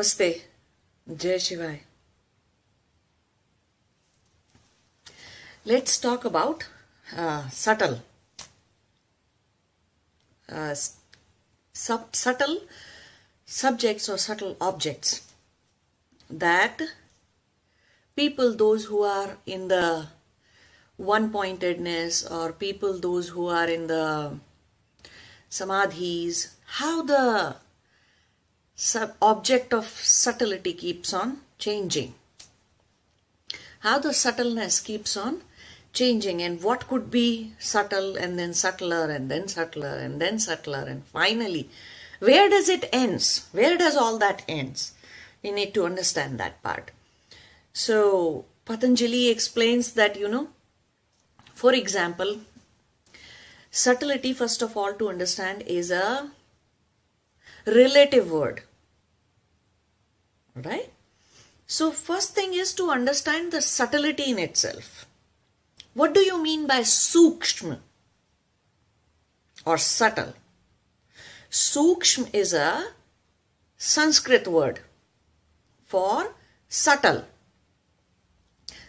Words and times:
Namaste. 0.00 0.40
Jai 1.14 1.36
Shivai. 1.46 1.80
Let's 5.66 5.98
talk 5.98 6.24
about 6.24 6.66
uh, 7.14 7.48
subtle. 7.50 7.98
Uh, 10.50 10.74
sub- 11.72 12.16
subtle 12.16 12.62
subjects 13.44 14.08
or 14.08 14.16
subtle 14.16 14.56
objects 14.60 15.32
that 16.30 16.80
people, 18.16 18.54
those 18.56 18.86
who 18.86 19.02
are 19.02 19.36
in 19.44 19.68
the 19.68 20.06
one 20.96 21.30
pointedness, 21.30 22.26
or 22.26 22.52
people, 22.52 22.98
those 22.98 23.28
who 23.28 23.48
are 23.48 23.68
in 23.68 23.86
the 23.86 24.38
samadhis, 25.50 26.54
how 26.78 27.02
the 27.02 27.56
sub- 28.80 29.16
object 29.20 29.74
of 29.74 29.86
subtlety 29.86 30.72
keeps 30.72 31.12
on 31.12 31.40
changing. 31.58 32.14
How 33.80 33.98
the 33.98 34.14
subtleness 34.14 34.80
keeps 34.80 35.16
on 35.16 35.42
changing, 35.92 36.40
and 36.40 36.62
what 36.62 36.88
could 36.88 37.10
be 37.10 37.52
subtle, 37.58 38.16
and 38.16 38.38
then 38.38 38.54
subtler, 38.54 39.10
and 39.10 39.30
then 39.30 39.48
subtler, 39.48 39.96
and 40.04 40.20
then 40.20 40.38
subtler, 40.38 40.84
and 40.88 41.04
finally, 41.04 41.68
where 42.20 42.48
does 42.48 42.68
it 42.68 42.88
ends? 42.92 43.48
Where 43.52 43.76
does 43.76 43.96
all 43.96 44.16
that 44.18 44.44
ends? 44.48 44.92
We 45.42 45.50
need 45.50 45.74
to 45.74 45.84
understand 45.84 46.38
that 46.38 46.62
part. 46.62 46.90
So 47.72 48.46
Patanjali 48.64 49.28
explains 49.28 49.92
that 49.92 50.18
you 50.18 50.28
know, 50.28 50.48
for 51.54 51.74
example, 51.74 52.40
subtlety 53.70 54.32
first 54.32 54.62
of 54.62 54.76
all 54.76 54.94
to 54.94 55.08
understand 55.08 55.62
is 55.66 55.90
a 55.90 56.30
relative 57.66 58.30
word 58.30 58.62
right? 60.54 60.90
So 61.66 61.92
first 61.92 62.34
thing 62.34 62.54
is 62.54 62.74
to 62.74 62.90
understand 62.90 63.52
the 63.52 63.62
subtlety 63.62 64.30
in 64.30 64.38
itself. 64.38 65.06
What 65.94 66.14
do 66.14 66.20
you 66.20 66.42
mean 66.42 66.66
by 66.66 66.80
sukshma? 66.80 67.78
Or 69.64 69.78
subtle? 69.78 70.34
Sukshma 71.50 72.28
is 72.32 72.52
a 72.52 72.88
sanskrit 73.76 74.48
word 74.48 74.80
for 75.84 76.34
subtle. 76.68 77.24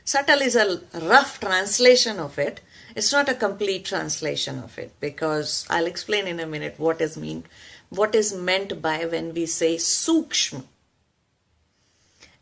Subtle 0.04 0.42
is 0.42 0.56
a 0.56 0.82
rough 0.94 1.40
translation 1.40 2.20
of 2.20 2.40
it. 2.40 2.62
It's 2.96 3.12
not 3.12 3.30
a 3.30 3.36
complete 3.36 3.86
translation 3.86 4.60
of 4.60 4.78
it 4.78 4.92
because 5.00 5.66
i'll 5.70 5.86
explain 5.86 6.28
in 6.28 6.40
a 6.40 6.46
minute 6.46 6.76
what 6.78 7.00
is 7.00 7.16
mean 7.16 7.44
what 7.90 8.14
is 8.14 8.34
meant 8.34 8.82
by 8.82 9.06
when 9.06 9.34
we 9.34 9.46
say 9.46 9.76
sukshma 9.76 10.64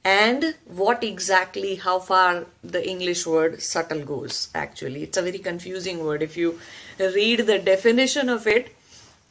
and 0.03 0.55
what 0.65 1.03
exactly 1.03 1.75
how 1.75 1.99
far 1.99 2.45
the 2.63 2.87
english 2.89 3.25
word 3.27 3.61
subtle 3.61 4.03
goes 4.03 4.49
actually. 4.55 5.03
It's 5.03 5.17
a 5.17 5.21
very 5.21 5.39
confusing 5.39 6.05
word. 6.05 6.21
If 6.21 6.37
you 6.37 6.59
read 6.99 7.41
the 7.41 7.59
definition 7.59 8.29
of 8.29 8.47
it 8.47 8.75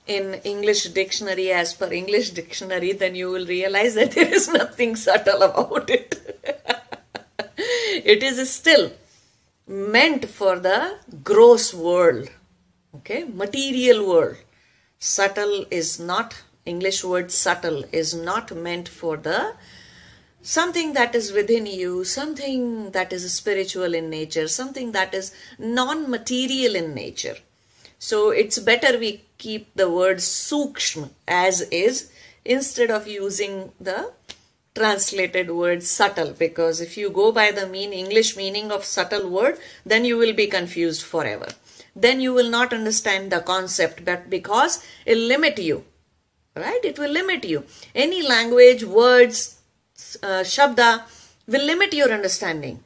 in 0.06 0.34
english 0.44 0.84
dictionary 0.84 1.50
as 1.52 1.74
per 1.74 1.92
english 1.92 2.30
dictionary 2.30 2.92
then 2.92 3.14
you 3.14 3.30
will 3.30 3.46
realize 3.46 3.94
that 3.94 4.10
there 4.18 4.32
is 4.32 4.48
nothing 4.48 4.96
subtle 4.96 5.42
about 5.42 5.90
it. 5.90 6.14
It 8.04 8.22
is 8.22 8.50
still 8.50 8.92
meant 9.66 10.26
for 10.26 10.58
the 10.58 10.98
gross 11.24 11.74
world. 11.74 12.30
Okay? 12.96 13.24
Material 13.24 14.06
world. 14.08 14.36
Subtle 14.98 15.66
is 15.70 15.98
not 15.98 16.42
english 16.64 17.02
word 17.02 17.30
subtle 17.32 17.84
is 17.92 18.14
not 18.14 18.54
meant 18.54 18.88
for 18.88 19.16
the 19.16 19.54
something 20.48 20.94
that 20.94 21.14
is 21.14 21.30
within 21.30 21.66
you 21.66 22.04
something 22.04 22.90
that 22.92 23.12
is 23.12 23.24
spiritual 23.32 23.94
in 23.98 24.08
nature 24.08 24.48
something 24.48 24.92
that 24.92 25.12
is 25.12 25.34
non 25.58 26.10
material 26.10 26.74
in 26.74 26.94
nature. 26.94 27.36
So 27.98 28.30
it's 28.30 28.58
better 28.58 28.98
we 28.98 29.24
keep 29.36 29.74
the 29.74 29.90
word 29.90 30.18
sukshma 30.18 31.10
as 31.26 31.60
is 31.80 32.10
instead 32.44 32.90
of 32.90 33.06
using 33.06 33.72
the 33.78 34.12
translated 34.74 35.50
word 35.50 35.82
subtle. 35.82 36.32
Because 36.32 36.80
if 36.80 36.96
you 36.96 37.10
go 37.10 37.30
by 37.30 37.50
the 37.50 37.66
mean 37.66 37.92
english 37.92 38.34
meaning 38.34 38.72
of 38.72 38.86
subtle 38.86 39.28
word 39.28 39.58
then 39.84 40.06
you 40.06 40.16
will 40.16 40.32
be 40.32 40.46
confused 40.46 41.02
forever. 41.02 41.48
Then 41.94 42.22
you 42.22 42.32
will 42.32 42.48
not 42.48 42.72
understand 42.72 43.30
the 43.30 43.40
concept 43.40 44.02
but 44.02 44.30
because 44.30 44.82
it 45.04 45.18
limit 45.18 45.58
you 45.58 45.84
right? 46.56 46.80
It 46.82 46.98
will 46.98 47.10
limit 47.10 47.44
you. 47.44 47.64
Any 47.94 48.26
language 48.26 48.82
words 48.82 49.57
uh, 50.22 50.42
shabda 50.42 51.02
will 51.46 51.64
limit 51.64 51.92
your 51.92 52.12
understanding. 52.12 52.82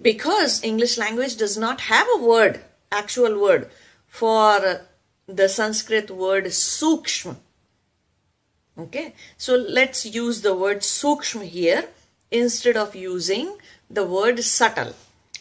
Because 0.00 0.62
english 0.62 0.96
language 0.96 1.36
does 1.36 1.56
not 1.56 1.80
have 1.82 2.06
a 2.14 2.22
word 2.22 2.60
actual 2.92 3.40
word 3.40 3.68
for 4.06 4.86
the 5.26 5.48
sanskrit 5.48 6.10
word 6.10 6.44
sukshma. 6.46 7.36
Okay? 8.78 9.14
So 9.36 9.56
let's 9.56 10.06
use 10.06 10.40
the 10.42 10.54
word 10.54 10.78
sukshma 10.80 11.44
here 11.44 11.88
instead 12.30 12.76
of 12.76 12.94
using 12.94 13.56
the 13.90 14.04
word 14.04 14.42
subtle. 14.44 14.94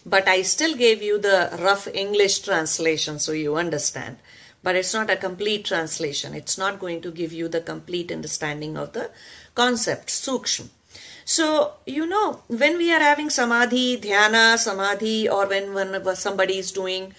But 0.06 0.28
i 0.28 0.42
still 0.42 0.76
gave 0.76 1.02
you 1.02 1.20
the 1.20 1.58
rough 1.62 1.88
english 1.88 2.40
translation 2.40 3.20
so 3.20 3.32
you 3.32 3.56
understand. 3.56 4.18
But 4.64 4.76
it's 4.76 4.94
not 4.94 5.10
a 5.10 5.16
complete 5.16 5.66
translation. 5.66 6.34
It's 6.34 6.58
not 6.58 6.80
going 6.80 7.02
to 7.02 7.12
give 7.12 7.32
you 7.32 7.48
the 7.48 7.62
complete 7.62 8.12
understanding 8.12 8.76
of 8.76 8.94
the 8.94 9.12
concept 9.62 10.08
sukshma 10.26 10.68
so 11.36 11.46
you 11.98 12.06
know 12.14 12.26
when 12.64 12.76
we 12.82 12.88
are 12.96 13.04
having 13.10 13.30
samadhi 13.40 13.88
dhyana 14.06 14.46
samadhi 14.66 15.18
or 15.36 15.46
when, 15.54 15.74
when 15.78 16.16
somebody 16.16 16.58
is 16.64 16.72
doing 16.82 17.14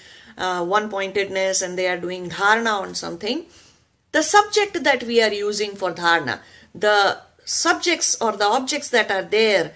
uh, 0.45 0.61
one 0.65 0.87
pointedness 0.97 1.63
and 1.63 1.77
they 1.79 1.89
are 1.93 2.01
doing 2.07 2.29
dharana 2.37 2.75
on 2.85 2.95
something 3.05 3.41
the 4.13 4.23
subject 4.23 4.83
that 4.85 5.03
we 5.03 5.23
are 5.23 5.33
using 5.33 5.75
for 5.77 5.93
dharana, 5.93 6.41
the 6.75 7.19
subjects 7.45 8.17
or 8.21 8.33
the 8.37 8.45
objects 8.45 8.91
that 8.91 9.11
are 9.11 9.23
there 9.23 9.73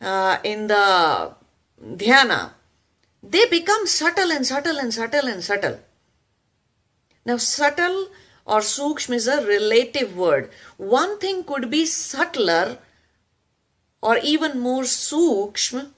uh, 0.00 0.38
in 0.42 0.66
the 0.68 1.32
dhyana, 1.82 2.52
they 3.22 3.46
become 3.46 3.86
subtle 3.86 4.30
and 4.30 4.46
subtle 4.46 4.78
and 4.78 4.92
subtle 4.92 5.26
and 5.26 5.42
subtle. 5.44 5.78
Now, 7.26 7.36
subtle 7.36 8.08
or 8.46 8.60
sukshma 8.60 9.14
is 9.14 9.26
a 9.26 9.46
relative 9.46 10.16
word. 10.16 10.50
One 10.76 11.18
thing 11.18 11.44
could 11.44 11.70
be 11.70 11.86
subtler 11.86 12.78
or 14.02 14.18
even 14.18 14.60
more 14.60 14.82
sukshma 14.82 15.90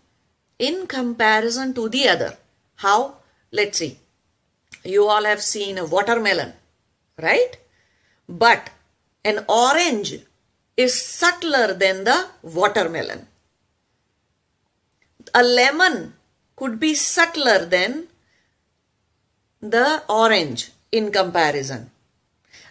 in 0.59 0.87
comparison 0.87 1.75
to 1.75 1.89
the 1.89 2.09
other. 2.09 2.37
How? 2.77 3.17
Let's 3.51 3.79
see. 3.79 3.99
You 4.85 5.09
all 5.09 5.25
have 5.25 5.43
seen 5.43 5.79
a 5.79 5.85
watermelon, 5.85 6.53
right? 7.21 7.57
But 8.29 8.71
an 9.25 9.45
orange 9.49 10.21
is 10.77 11.03
subtler 11.03 11.75
than 11.75 12.05
the 12.05 12.29
watermelon. 12.43 13.27
A 15.35 15.43
lemon 15.43 16.15
could 16.55 16.79
be 16.79 16.95
subtler 16.95 17.65
than 17.65 18.07
the 19.61 20.03
orange 20.09 20.71
in 20.93 21.11
comparison. 21.11 21.91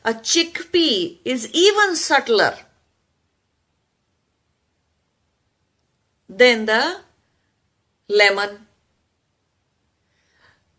A 0.08 0.14
chickpea 0.14 1.18
is 1.26 1.50
even 1.52 1.96
subtler 1.96 2.56
than 6.30 6.68
the 6.68 7.00
lemon. 8.08 8.68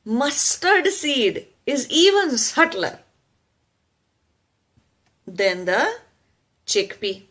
Mustard 0.04 0.86
seed 0.86 1.44
is 1.66 1.90
even 1.90 2.38
subtler 2.38 3.00
than 5.26 5.64
the 5.64 5.98
chickpea. 6.64 7.22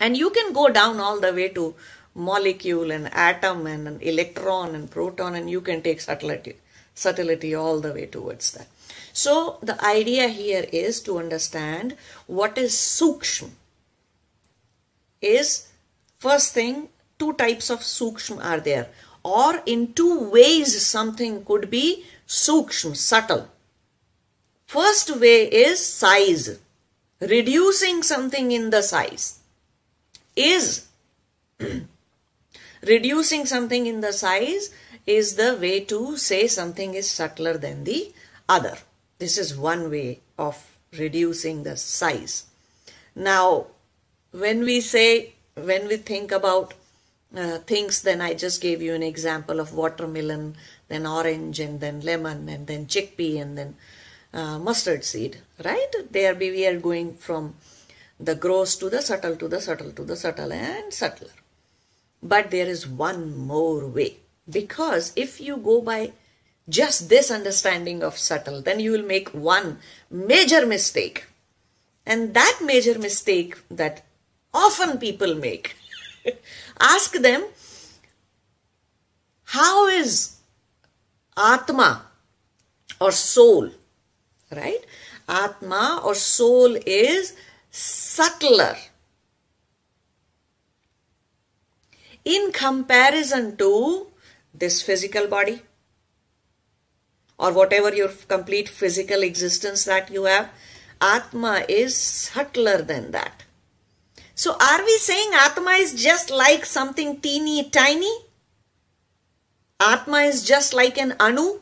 And 0.00 0.16
you 0.16 0.30
can 0.30 0.52
go 0.52 0.68
down 0.70 0.98
all 0.98 1.20
the 1.20 1.32
way 1.32 1.50
to 1.50 1.76
molecule 2.16 2.90
and 2.90 3.14
atom 3.14 3.68
and 3.68 3.86
an 3.86 4.00
electron 4.00 4.74
and 4.74 4.90
proton 4.90 5.36
and 5.36 5.48
you 5.48 5.60
can 5.60 5.82
take 5.82 6.00
subtlety, 6.00 6.56
subtlety 6.96 7.54
all 7.54 7.80
the 7.80 7.92
way 7.92 8.06
towards 8.06 8.50
that. 8.54 8.66
So 9.16 9.58
the 9.62 9.82
idea 9.82 10.28
here 10.28 10.66
is 10.70 11.00
to 11.04 11.18
understand 11.18 11.96
what 12.26 12.58
is 12.58 12.72
sukshma. 12.72 13.48
Is 15.22 15.68
first 16.18 16.52
thing, 16.52 16.90
two 17.18 17.32
types 17.32 17.70
of 17.70 17.80
sukshma 17.80 18.44
are 18.44 18.60
there. 18.60 18.88
Or 19.24 19.62
in 19.64 19.94
two 19.94 20.28
ways 20.28 20.84
something 20.84 21.46
could 21.46 21.70
be 21.70 22.04
sukshma, 22.28 22.94
subtle. 22.94 23.48
First 24.66 25.16
way 25.18 25.44
is 25.46 25.84
size 25.84 26.58
reducing 27.20 28.02
something 28.02 28.52
in 28.52 28.68
the 28.68 28.82
size 28.82 29.38
is 30.34 30.88
reducing 32.82 33.46
something 33.46 33.86
in 33.86 34.02
the 34.02 34.12
size 34.12 34.68
is 35.06 35.36
the 35.36 35.56
way 35.58 35.80
to 35.80 36.18
say 36.18 36.46
something 36.46 36.92
is 36.92 37.10
subtler 37.10 37.56
than 37.56 37.84
the 37.84 38.12
other. 38.46 38.76
This 39.18 39.38
is 39.38 39.56
one 39.56 39.90
way 39.90 40.20
of 40.38 40.76
reducing 40.92 41.62
the 41.62 41.76
size. 41.76 42.44
Now, 43.14 43.66
when 44.32 44.60
we 44.60 44.80
say, 44.80 45.34
when 45.54 45.88
we 45.88 45.96
think 45.96 46.32
about 46.32 46.74
uh, 47.34 47.58
things, 47.58 48.02
then 48.02 48.20
I 48.20 48.34
just 48.34 48.60
gave 48.60 48.82
you 48.82 48.94
an 48.94 49.02
example 49.02 49.60
of 49.60 49.72
watermelon, 49.72 50.56
then 50.88 51.06
orange, 51.06 51.60
and 51.60 51.80
then 51.80 52.00
lemon, 52.00 52.48
and 52.48 52.66
then 52.66 52.86
chickpea, 52.86 53.40
and 53.40 53.56
then 53.56 53.76
uh, 54.34 54.58
mustard 54.58 55.04
seed, 55.04 55.38
right? 55.64 55.92
There 56.10 56.34
we 56.34 56.66
are 56.66 56.78
going 56.78 57.14
from 57.14 57.54
the 58.18 58.34
gross 58.34 58.76
to 58.76 58.90
the 58.90 59.02
subtle 59.02 59.36
to 59.36 59.48
the 59.48 59.60
subtle 59.60 59.92
to 59.92 60.04
the 60.04 60.16
subtle 60.16 60.52
and 60.52 60.92
subtler. 60.92 61.30
But 62.22 62.50
there 62.50 62.66
is 62.66 62.86
one 62.86 63.36
more 63.36 63.86
way 63.86 64.18
because 64.48 65.12
if 65.16 65.40
you 65.40 65.56
go 65.56 65.80
by 65.80 66.12
just 66.68 67.08
this 67.08 67.30
understanding 67.30 68.02
of 68.02 68.18
subtle, 68.18 68.60
then 68.62 68.80
you 68.80 68.92
will 68.92 69.06
make 69.06 69.28
one 69.30 69.78
major 70.10 70.66
mistake. 70.66 71.26
And 72.04 72.34
that 72.34 72.60
major 72.64 72.98
mistake 72.98 73.56
that 73.70 74.04
often 74.52 74.98
people 74.98 75.34
make, 75.34 75.76
ask 76.80 77.12
them, 77.14 77.44
how 79.44 79.86
is 79.86 80.36
Atma 81.36 82.02
or 83.00 83.12
soul, 83.12 83.70
right? 84.50 84.84
Atma 85.28 86.00
or 86.04 86.14
soul 86.14 86.76
is 86.86 87.36
subtler 87.70 88.76
in 92.24 92.50
comparison 92.52 93.56
to 93.56 94.06
this 94.54 94.82
physical 94.82 95.26
body 95.28 95.60
or 97.38 97.52
whatever 97.52 97.94
your 97.94 98.08
complete 98.08 98.68
physical 98.68 99.22
existence 99.22 99.84
that 99.84 100.10
you 100.10 100.24
have, 100.24 100.50
Atma 101.00 101.64
is 101.68 101.96
subtler 101.96 102.82
than 102.82 103.10
that. 103.10 103.44
So 104.34 104.56
are 104.60 104.84
we 104.84 104.98
saying 104.98 105.30
Atma 105.34 105.72
is 105.72 106.02
just 106.02 106.30
like 106.30 106.64
something 106.64 107.20
teeny 107.20 107.70
tiny? 107.70 108.12
Atma 109.80 110.20
is 110.20 110.44
just 110.44 110.72
like 110.74 110.98
an 110.98 111.14
Anu. 111.20 111.60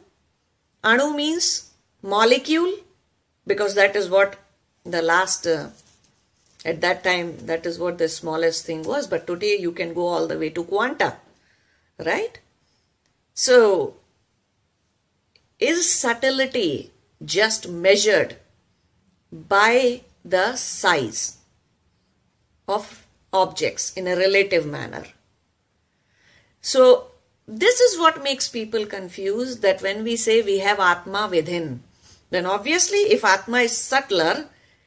Anu 0.82 1.14
means 1.14 1.70
molecule 2.02 2.72
because 3.46 3.74
that 3.74 3.96
is 3.96 4.08
what 4.08 4.36
the 4.84 5.02
last, 5.02 5.46
uh, 5.46 5.70
at 6.64 6.80
that 6.80 7.02
time, 7.02 7.36
that 7.46 7.66
is 7.66 7.78
what 7.78 7.98
the 7.98 8.08
smallest 8.08 8.64
thing 8.66 8.82
was. 8.82 9.06
But 9.06 9.26
today 9.26 9.56
you 9.58 9.72
can 9.72 9.94
go 9.94 10.06
all 10.06 10.26
the 10.26 10.38
way 10.38 10.50
to 10.50 10.64
quanta, 10.64 11.16
right? 11.98 12.38
So 13.34 13.96
is 15.58 15.98
subtlety 15.98 16.90
just 17.24 17.68
measured 17.68 18.36
by 19.32 20.02
the 20.24 20.56
size 20.56 21.38
of 22.66 23.06
objects 23.32 23.92
in 23.94 24.06
a 24.06 24.16
relative 24.16 24.66
manner. 24.66 25.04
So 26.60 27.08
this 27.46 27.80
is 27.80 27.98
what 27.98 28.22
makes 28.22 28.48
people 28.48 28.86
confused 28.86 29.60
that 29.62 29.82
when 29.82 30.02
we 30.02 30.16
say 30.16 30.40
we 30.40 30.58
have 30.60 30.80
Atma 30.80 31.28
within, 31.30 31.82
then 32.30 32.46
obviously 32.46 32.98
if 32.98 33.24
Atma 33.24 33.58
is 33.58 33.76
subtler 33.76 34.46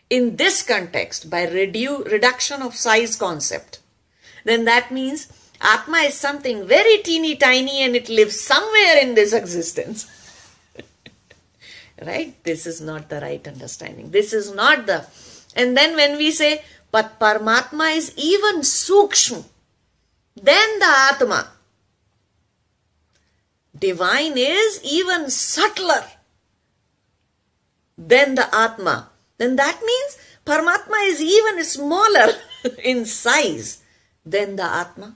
in 0.09 0.37
this 0.37 0.63
context 0.63 1.29
by 1.29 1.45
redu 1.45 2.09
reduction 2.11 2.61
of 2.61 2.75
size 2.75 3.15
concept, 3.15 3.79
then 4.43 4.65
that 4.65 4.91
means 4.91 5.27
Atma 5.61 5.97
is 5.97 6.13
something 6.13 6.65
very 6.65 6.97
teeny 6.99 7.35
tiny 7.35 7.81
and 7.81 7.95
it 7.95 8.09
lives 8.09 8.39
somewhere 8.39 8.97
in 9.01 9.15
this 9.15 9.33
existence 9.33 10.09
right? 12.05 12.41
This 12.43 12.65
is 12.65 12.81
not 12.81 13.09
the 13.09 13.19
right 13.19 13.45
understanding. 13.47 14.11
This 14.11 14.33
is 14.33 14.53
not 14.53 14.85
the. 14.85 15.05
And 15.55 15.75
then 15.75 15.95
when 15.95 16.17
we 16.17 16.31
say, 16.31 16.63
but 16.91 17.19
Paramatma 17.19 17.95
is 17.95 18.13
even 18.17 18.61
Sukshma, 18.61 19.43
then 20.35 20.79
the 20.79 20.93
Atma. 21.11 21.49
Divine 23.77 24.37
is 24.37 24.81
even 24.83 25.29
subtler 25.29 26.03
than 27.97 28.35
the 28.35 28.55
Atma. 28.55 29.09
Then 29.37 29.55
that 29.55 29.79
means 29.83 30.17
Paramatma 30.45 31.09
is 31.09 31.21
even 31.21 31.63
smaller 31.63 32.29
in 32.83 33.05
size 33.05 33.83
than 34.25 34.55
the 34.55 34.63
Atma. 34.63 35.15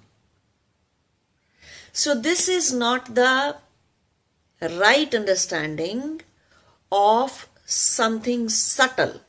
So 1.93 2.15
this 2.15 2.47
is 2.47 2.73
not 2.73 3.15
the 3.15 3.55
right 4.61 5.13
understanding 5.13 6.21
of 6.91 7.47
something 7.65 8.49
subtle. 8.49 9.21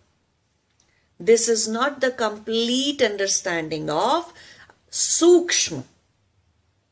This 1.20 1.48
is 1.48 1.68
not 1.68 2.00
the 2.00 2.10
complete 2.10 3.00
understanding 3.00 3.88
of 3.88 4.32
sukshma 4.90 5.84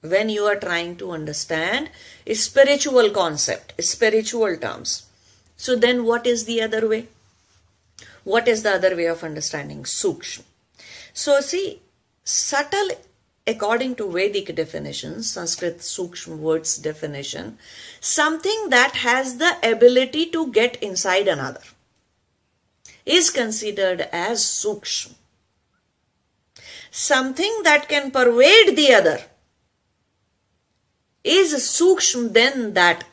when 0.03 0.29
you 0.29 0.45
are 0.45 0.57
trying 0.57 0.97
to 0.97 1.11
understand 1.11 1.91
a 2.27 2.35
spiritual 2.35 3.11
concept, 3.11 3.75
spiritual 3.83 4.57
terms. 4.57 5.07
So 5.57 5.77
then 5.77 6.05
what 6.05 6.27
is 6.27 6.45
the 6.45 6.63
other 6.63 6.89
way? 6.89 7.09
What 8.25 8.49
is 8.49 8.63
the 8.63 8.75
other 8.75 8.97
way 8.97 9.07
of 9.07 9.25
understanding 9.25 9.83
sukshma? 9.83 10.45
So 11.13 11.41
see, 11.41 11.83
subtle 12.25 12.91
according 13.47 13.95
to 13.97 14.11
Vedic 14.11 14.55
definitions, 14.55 15.31
Sanskrit 15.31 15.79
Sukshma 15.79 16.37
words 16.37 16.77
definition, 16.79 17.59
something 18.01 18.69
that 18.71 18.97
has 18.97 19.39
the 19.39 19.57
ability 19.63 20.27
to 20.27 20.53
get 20.53 20.77
inside 20.83 21.29
another 21.29 21.63
is 23.07 23.31
considered 23.31 24.09
as 24.13 24.41
Sukshma. 24.41 25.15
Something 26.91 27.63
that 27.63 27.89
can 27.89 28.11
pervade 28.11 28.77
the 28.77 28.93
other 28.93 29.21
is 31.23 31.55
Sukshma 31.55 32.33
than 32.33 32.75
that 32.75 33.05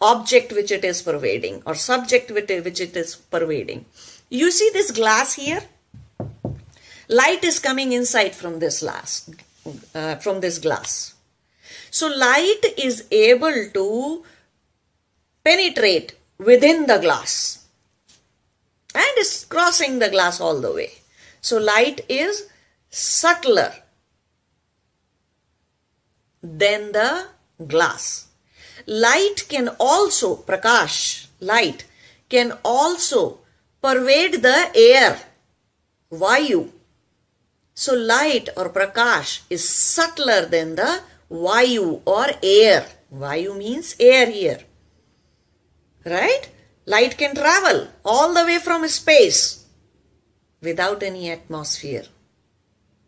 object 0.00 0.52
which 0.52 0.70
it 0.70 0.84
is 0.84 1.02
pervading 1.02 1.62
or 1.66 1.74
subject 1.74 2.30
which 2.30 2.50
it 2.50 2.96
is 2.96 3.16
pervading. 3.16 3.84
You 4.30 4.50
see 4.50 4.70
this 4.72 4.92
glass 4.92 5.34
here? 5.34 5.62
Light 7.08 7.42
is 7.42 7.58
coming 7.58 7.92
inside 7.92 8.34
from 8.34 8.58
this 8.58 8.80
glass 8.80 9.28
uh, 9.94 10.16
from 10.16 10.40
this 10.40 10.58
glass. 10.58 11.14
So 11.90 12.08
light 12.08 12.60
is 12.76 13.06
able 13.10 13.70
to 13.74 14.24
penetrate 15.44 16.14
within 16.38 16.86
the 16.86 16.98
glass 16.98 17.64
and 18.94 19.18
is 19.18 19.46
crossing 19.48 19.98
the 19.98 20.10
glass 20.10 20.40
all 20.40 20.60
the 20.60 20.72
way. 20.72 20.92
So 21.40 21.58
light 21.58 22.00
is 22.08 22.48
subtler 22.90 23.72
than 26.42 26.92
the 26.92 27.28
glass. 27.66 28.28
Light 28.86 29.46
can 29.48 29.68
also, 29.78 30.36
prakash, 30.36 31.26
light, 31.40 31.84
can 32.28 32.52
also 32.64 33.38
pervade 33.82 34.42
the 34.42 34.70
air, 34.74 35.18
vayu, 36.12 36.70
so 37.82 37.94
light 37.94 38.48
or 38.56 38.70
prakash 38.70 39.42
is 39.48 39.62
subtler 39.68 40.46
than 40.46 40.74
the 40.74 41.00
vayu 41.30 42.00
or 42.04 42.26
air. 42.42 42.84
Vayu 43.14 43.56
means 43.56 43.94
air 44.00 44.28
here. 44.28 44.58
Right? 46.04 46.50
Light 46.86 47.16
can 47.16 47.36
travel 47.36 47.86
all 48.04 48.34
the 48.34 48.44
way 48.44 48.58
from 48.58 48.88
space 48.88 49.64
without 50.60 51.04
any 51.04 51.30
atmosphere 51.30 52.06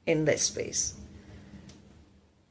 in 0.06 0.24
the 0.24 0.38
space. 0.38 0.94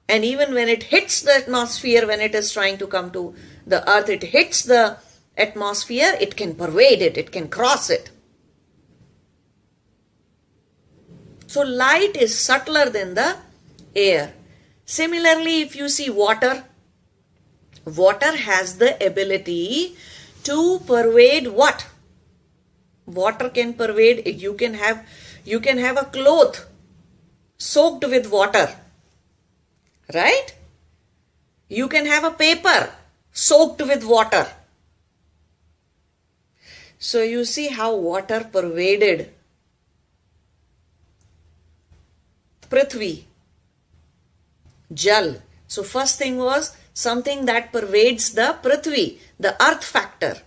And 0.10 0.26
even 0.26 0.54
when 0.54 0.68
it 0.68 0.92
hits 0.92 1.22
the 1.22 1.36
atmosphere, 1.36 2.06
when 2.06 2.20
it 2.20 2.36
is 2.36 2.52
trying 2.52 2.80
to 2.80 2.88
come 2.88 3.12
to 3.12 3.34
the 3.66 3.90
earth, 3.90 4.10
it 4.10 4.24
hits 4.24 4.64
the 4.64 4.98
atmosphere, 5.38 6.18
it 6.20 6.36
can 6.36 6.56
pervade 6.56 7.02
it, 7.02 7.18
it 7.18 7.32
can 7.32 7.48
cross 7.48 7.90
it. 7.90 8.12
So 11.52 11.62
light 11.64 12.16
is 12.16 12.38
subtler 12.38 12.92
than 12.92 13.16
the 13.16 13.36
air. 13.96 14.34
Similarly, 14.86 15.62
if 15.62 15.76
you 15.76 15.90
see 15.90 16.08
water, 16.08 16.64
water 17.86 18.36
has 18.38 18.78
the 18.78 18.92
ability 19.04 19.96
to 20.44 20.80
pervade 20.86 21.48
what? 21.48 21.88
Water 23.08 23.50
can 23.50 23.74
pervade, 23.74 24.28
you 24.28 24.54
can 24.54 24.76
have, 24.76 25.04
you 25.44 25.60
can 25.60 25.80
have 25.80 25.98
a 25.98 26.06
cloth 26.06 26.68
soaked 27.58 28.08
with 28.08 28.30
water, 28.32 28.70
right? 30.14 30.54
You 31.68 31.88
can 31.88 32.06
have 32.06 32.26
a 32.26 32.38
paper 32.46 32.92
soaked 33.34 33.82
with 33.82 34.04
water. 34.04 34.46
So 37.00 37.24
you 37.24 37.44
see 37.44 37.70
how 37.70 37.96
water 37.96 38.48
pervaded 38.54 39.34
Prithvi, 42.70 43.24
Jal. 44.94 45.42
So 45.68 45.84
first 45.84 46.18
thing 46.18 46.38
was 46.38 46.76
something 46.94 47.46
that 47.46 47.72
pervades 47.72 48.34
the 48.34 48.58
Prithvi, 48.64 49.20
the 49.40 49.62
earth 49.64 49.84
factor. 49.84 50.38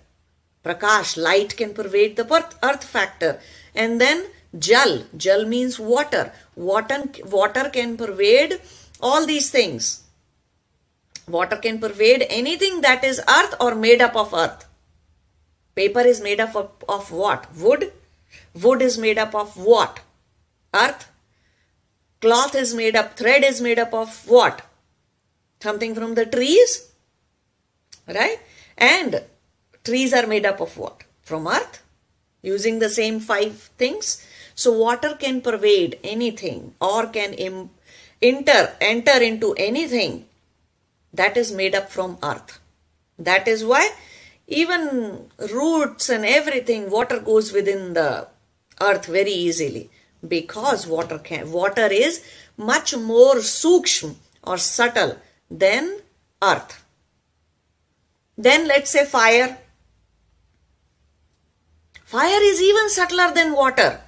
Prakash, 0.64 1.17
light 1.17 1.57
can 1.57 1.75
pervade 1.75 2.17
the 2.17 2.26
earth 2.62 2.85
factor. 2.85 3.41
And 3.75 4.00
then 4.00 4.26
Jal. 4.59 5.05
Jal 5.17 5.47
means 5.47 5.79
water. 5.79 6.33
Water, 6.55 7.05
water 7.25 7.71
can 7.71 7.97
pervade 7.97 8.61
all 9.00 9.26
these 9.26 9.50
things. 9.50 10.02
Water 11.29 11.57
can 11.57 11.79
pervade 11.79 12.26
anything 12.29 12.81
that 12.83 13.02
is 13.05 13.21
earth 13.29 13.55
or 13.61 13.75
made 13.75 14.02
up 14.02 14.17
of 14.17 14.35
earth. 14.35 14.67
Paper 15.75 16.00
is 16.00 16.21
made 16.21 16.41
up 16.41 16.55
of, 16.55 16.71
of 16.88 17.11
what? 17.11 17.55
Wood. 17.57 17.93
Wood 18.61 18.83
is 18.83 18.99
made 18.99 19.19
up 19.19 19.35
of 19.35 19.57
what? 19.57 20.00
Earth. 20.75 21.09
Cloth 22.23 22.55
is 22.55 22.73
made 22.73 22.95
up, 22.95 23.17
thread 23.17 23.43
is 23.43 23.61
made 23.61 23.81
up 23.81 23.93
of 23.93 24.29
what? 24.29 24.62
Something 25.61 25.93
from 25.93 26.14
the 26.14 26.25
trees. 26.25 26.93
Right? 28.07 28.38
And 28.79 29.23
trees 29.83 30.12
are 30.14 30.29
made 30.29 30.47
up 30.47 30.61
of 30.61 30.76
what? 30.79 31.02
From 31.23 31.49
earth. 31.49 31.83
Using 32.41 32.79
the 32.79 32.88
same 32.88 33.19
five 33.19 33.71
things. 33.76 34.25
So 34.55 34.73
water 34.73 35.17
can 35.19 35.41
pervade 35.41 35.99
anything 36.05 36.75
or 36.81 37.07
can 37.07 37.35
Im- 37.35 37.71
enter, 38.21 38.73
enter 38.81 39.21
into 39.21 39.55
anything 39.55 40.26
that 41.12 41.37
is 41.37 41.50
made 41.50 41.75
up 41.75 41.91
from 41.91 42.19
earth. 42.23 42.61
That 43.19 43.49
is 43.49 43.64
why 43.64 43.91
even 44.47 45.29
roots 45.52 46.09
and 46.09 46.25
everything, 46.25 46.88
water 46.88 47.19
goes 47.19 47.52
within 47.52 47.95
the 47.95 48.29
earth 48.81 49.07
very 49.07 49.33
easily 49.33 49.91
because 50.26 50.87
water 50.87 51.19
can 51.19 51.50
water 51.50 51.87
is 51.87 52.23
much 52.57 52.97
more 52.97 53.37
sukshma 53.37 54.14
or 54.45 54.59
subtle 54.59 55.17
than 55.50 55.99
earth. 56.43 56.85
Then 58.37 58.67
let's 58.67 58.91
say 58.91 59.05
fire. 59.05 59.59
Fire 62.05 62.43
is 62.43 62.61
even 62.61 62.88
subtler 62.91 63.33
than 63.33 63.52
water. 63.52 64.00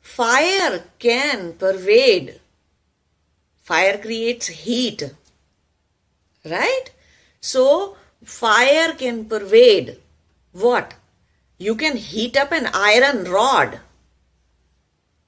Fire 0.00 0.82
can 0.98 1.52
pervade. 1.54 2.40
Fire 3.62 3.98
creates 3.98 4.48
heat. 4.48 5.02
Right? 6.44 6.86
So, 7.40 7.96
fire 8.24 8.94
can 8.94 9.26
pervade 9.26 9.98
what? 10.52 10.94
You 11.60 11.74
can 11.74 11.98
heat 11.98 12.38
up 12.38 12.52
an 12.52 12.70
iron 12.72 13.24
rod. 13.30 13.80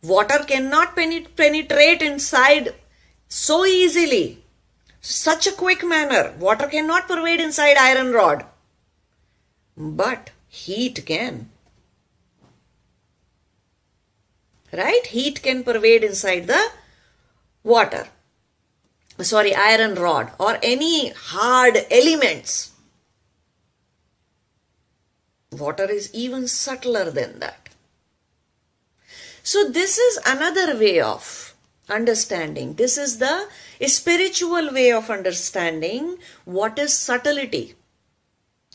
Water 0.02 0.38
cannot 0.48 0.96
penetrate 0.96 2.00
inside 2.00 2.74
so 3.28 3.66
easily. 3.66 4.42
Such 5.02 5.46
a 5.46 5.52
quick 5.52 5.84
manner. 5.84 6.32
Water 6.38 6.68
cannot 6.68 7.06
pervade 7.06 7.38
inside 7.38 7.76
iron 7.76 8.12
rod. 8.12 8.46
But 9.76 10.30
heat 10.48 11.04
can. 11.04 11.50
Right? 14.72 15.06
Heat 15.06 15.42
can 15.42 15.62
pervade 15.64 16.02
inside 16.02 16.46
the 16.46 16.70
water. 17.62 18.06
Sorry, 19.20 19.54
iron 19.54 19.96
rod 19.96 20.32
or 20.40 20.58
any 20.62 21.10
hard 21.10 21.76
elements. 21.90 22.71
Water 25.52 25.90
is 25.90 26.12
even 26.14 26.48
subtler 26.48 27.10
than 27.10 27.38
that. 27.38 27.68
So 29.42 29.68
this 29.68 29.98
is 29.98 30.18
another 30.26 30.78
way 30.78 31.00
of 31.00 31.54
understanding. 31.88 32.74
This 32.74 32.96
is 32.96 33.18
the 33.18 33.48
spiritual 33.86 34.72
way 34.72 34.92
of 34.92 35.10
understanding 35.10 36.16
what 36.44 36.78
is 36.78 36.98
subtlety. 36.98 37.74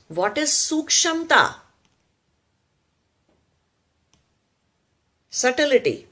What 0.07 0.37
is 0.37 0.49
sukshamta? 0.49 1.55
Subtlety. 5.29 6.07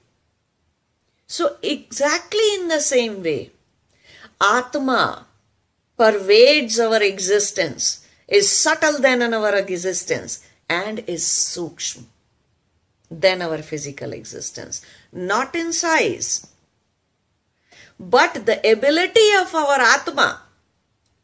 So 1.27 1.57
exactly 1.61 2.55
in 2.55 2.67
the 2.67 2.79
same 2.79 3.21
way, 3.23 3.51
Atma 4.41 5.27
pervades 5.97 6.79
our 6.79 7.01
existence, 7.01 8.05
is 8.27 8.51
subtle 8.51 8.99
than 8.99 9.33
our 9.33 9.55
existence, 9.55 10.45
and 10.69 10.99
is 11.07 11.23
sukshma 11.23 12.03
than 13.09 13.41
our 13.41 13.61
physical 13.61 14.13
existence. 14.13 14.81
Not 15.11 15.55
in 15.55 15.73
size, 15.73 16.47
but 17.99 18.45
the 18.45 18.59
ability 18.71 19.27
of 19.39 19.53
our 19.53 19.79
Atma 19.79 20.41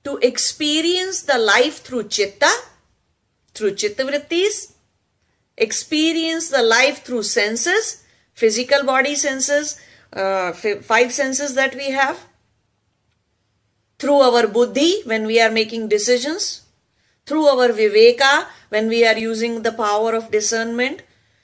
to 0.04 0.18
experience 0.18 1.24
the 1.24 1.38
life 1.38 1.82
through 1.82 2.08
chitta, 2.08 2.52
through 3.54 3.72
chittavrittis, 3.72 4.74
experience 5.58 6.50
the 6.50 6.64
life 6.64 7.04
through 7.04 7.24
senses, 7.24 8.04
physical 8.34 8.84
body 8.84 9.16
senses, 9.16 9.80
uh, 10.14 10.52
five 10.54 11.12
senses 11.12 11.56
that 11.56 11.76
we 11.76 11.92
have, 11.92 12.26
through 14.00 14.20
our 14.20 14.48
buddhi 14.48 15.02
when 15.06 15.26
we 15.28 15.40
are 15.40 15.52
making 15.52 15.88
decisions, 15.88 16.64
through 17.32 17.48
our 17.48 17.70
viveka 17.70 18.46
when 18.68 18.90
we 18.90 19.06
are 19.08 19.18
using 19.18 19.62
the 19.62 19.72
power 19.72 20.14
of 20.16 20.32
discernment. 20.32 21.02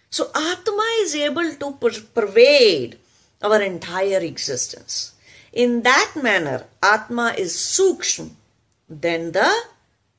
So 0.09 0.29
Atma 0.35 0.87
is 1.03 1.15
able 1.15 1.53
to 1.61 1.71
per- 1.81 2.01
pervade 2.13 2.97
our 3.41 3.61
entire 3.61 4.19
existence. 4.19 5.13
In 5.53 5.83
that 5.83 6.11
manner, 6.21 6.65
Atma 6.83 7.35
is 7.37 7.55
sukshma 7.55 8.31
than 8.89 9.31
the 9.31 9.49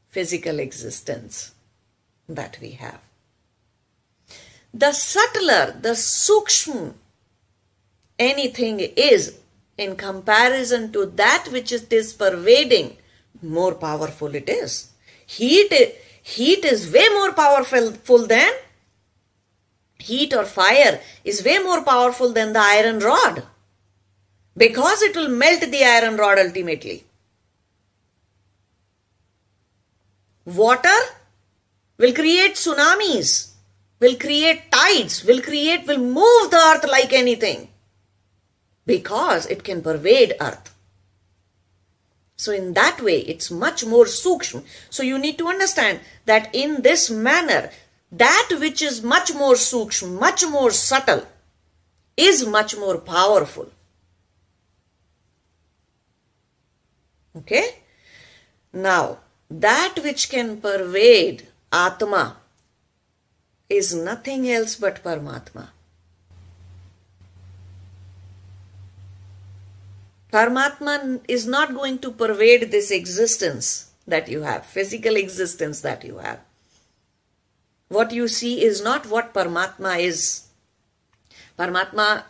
physical 0.08 0.58
existence 0.58 1.52
that 2.30 2.56
we 2.62 2.70
have. 2.84 3.00
The 4.72 4.92
subtler, 4.92 5.76
the 5.78 5.96
sukshma 6.00 6.94
anything 8.18 8.80
is 8.80 9.38
in 9.76 9.96
comparison 9.96 10.92
to 10.92 11.04
that 11.24 11.48
which 11.52 11.72
it 11.72 11.92
is 11.92 12.14
pervading, 12.14 12.96
more 13.42 13.74
powerful 13.74 14.34
it 14.34 14.48
is. 14.48 14.87
Heat, 15.36 15.72
heat 16.22 16.64
is 16.64 16.90
way 16.90 17.06
more 17.10 17.32
powerful 17.32 18.26
than 18.26 18.50
heat 19.98 20.32
or 20.32 20.44
fire 20.44 21.00
is 21.22 21.44
way 21.44 21.58
more 21.58 21.82
powerful 21.82 22.32
than 22.32 22.52
the 22.52 22.60
iron 22.60 22.98
rod 23.00 23.42
because 24.56 25.02
it 25.02 25.14
will 25.14 25.28
melt 25.28 25.60
the 25.60 25.84
iron 25.84 26.16
rod 26.16 26.38
ultimately. 26.38 27.04
Water 30.46 31.00
will 31.98 32.14
create 32.14 32.54
tsunamis, 32.54 33.50
will 34.00 34.16
create 34.16 34.72
tides, 34.72 35.24
will 35.24 35.42
create, 35.42 35.86
will 35.86 35.98
move 35.98 36.50
the 36.50 36.56
earth 36.56 36.86
like 36.90 37.12
anything 37.12 37.68
because 38.86 39.44
it 39.46 39.62
can 39.62 39.82
pervade 39.82 40.32
earth. 40.40 40.74
So 42.38 42.52
in 42.52 42.74
that 42.74 43.02
way, 43.02 43.18
it's 43.32 43.50
much 43.50 43.84
more 43.84 44.04
sukshma. 44.04 44.62
So 44.90 45.02
you 45.02 45.18
need 45.18 45.38
to 45.38 45.48
understand 45.48 46.00
that 46.24 46.54
in 46.54 46.82
this 46.82 47.10
manner, 47.10 47.70
that 48.12 48.48
which 48.60 48.80
is 48.80 49.02
much 49.02 49.34
more 49.34 49.54
sukshma, 49.54 50.18
much 50.20 50.46
more 50.46 50.70
subtle, 50.70 51.26
is 52.16 52.46
much 52.46 52.76
more 52.76 52.98
powerful. 52.98 53.68
Okay? 57.36 57.80
Now, 58.72 59.18
that 59.50 59.98
which 60.04 60.30
can 60.30 60.60
pervade 60.60 61.48
Atma 61.72 62.36
is 63.68 63.94
nothing 63.94 64.48
else 64.48 64.76
but 64.76 65.02
Paramatma. 65.02 65.70
Paramatma 70.32 71.20
is 71.26 71.46
not 71.46 71.74
going 71.74 71.98
to 72.00 72.10
pervade 72.10 72.70
this 72.70 72.90
existence 72.90 73.92
that 74.06 74.28
you 74.28 74.42
have, 74.42 74.66
physical 74.66 75.16
existence 75.16 75.80
that 75.80 76.04
you 76.04 76.18
have. 76.18 76.40
What 77.88 78.12
you 78.12 78.28
see 78.28 78.62
is 78.62 78.82
not 78.82 79.06
what 79.06 79.32
Paramatma 79.32 79.98
is. 80.00 80.48
Paramatma 81.58 82.24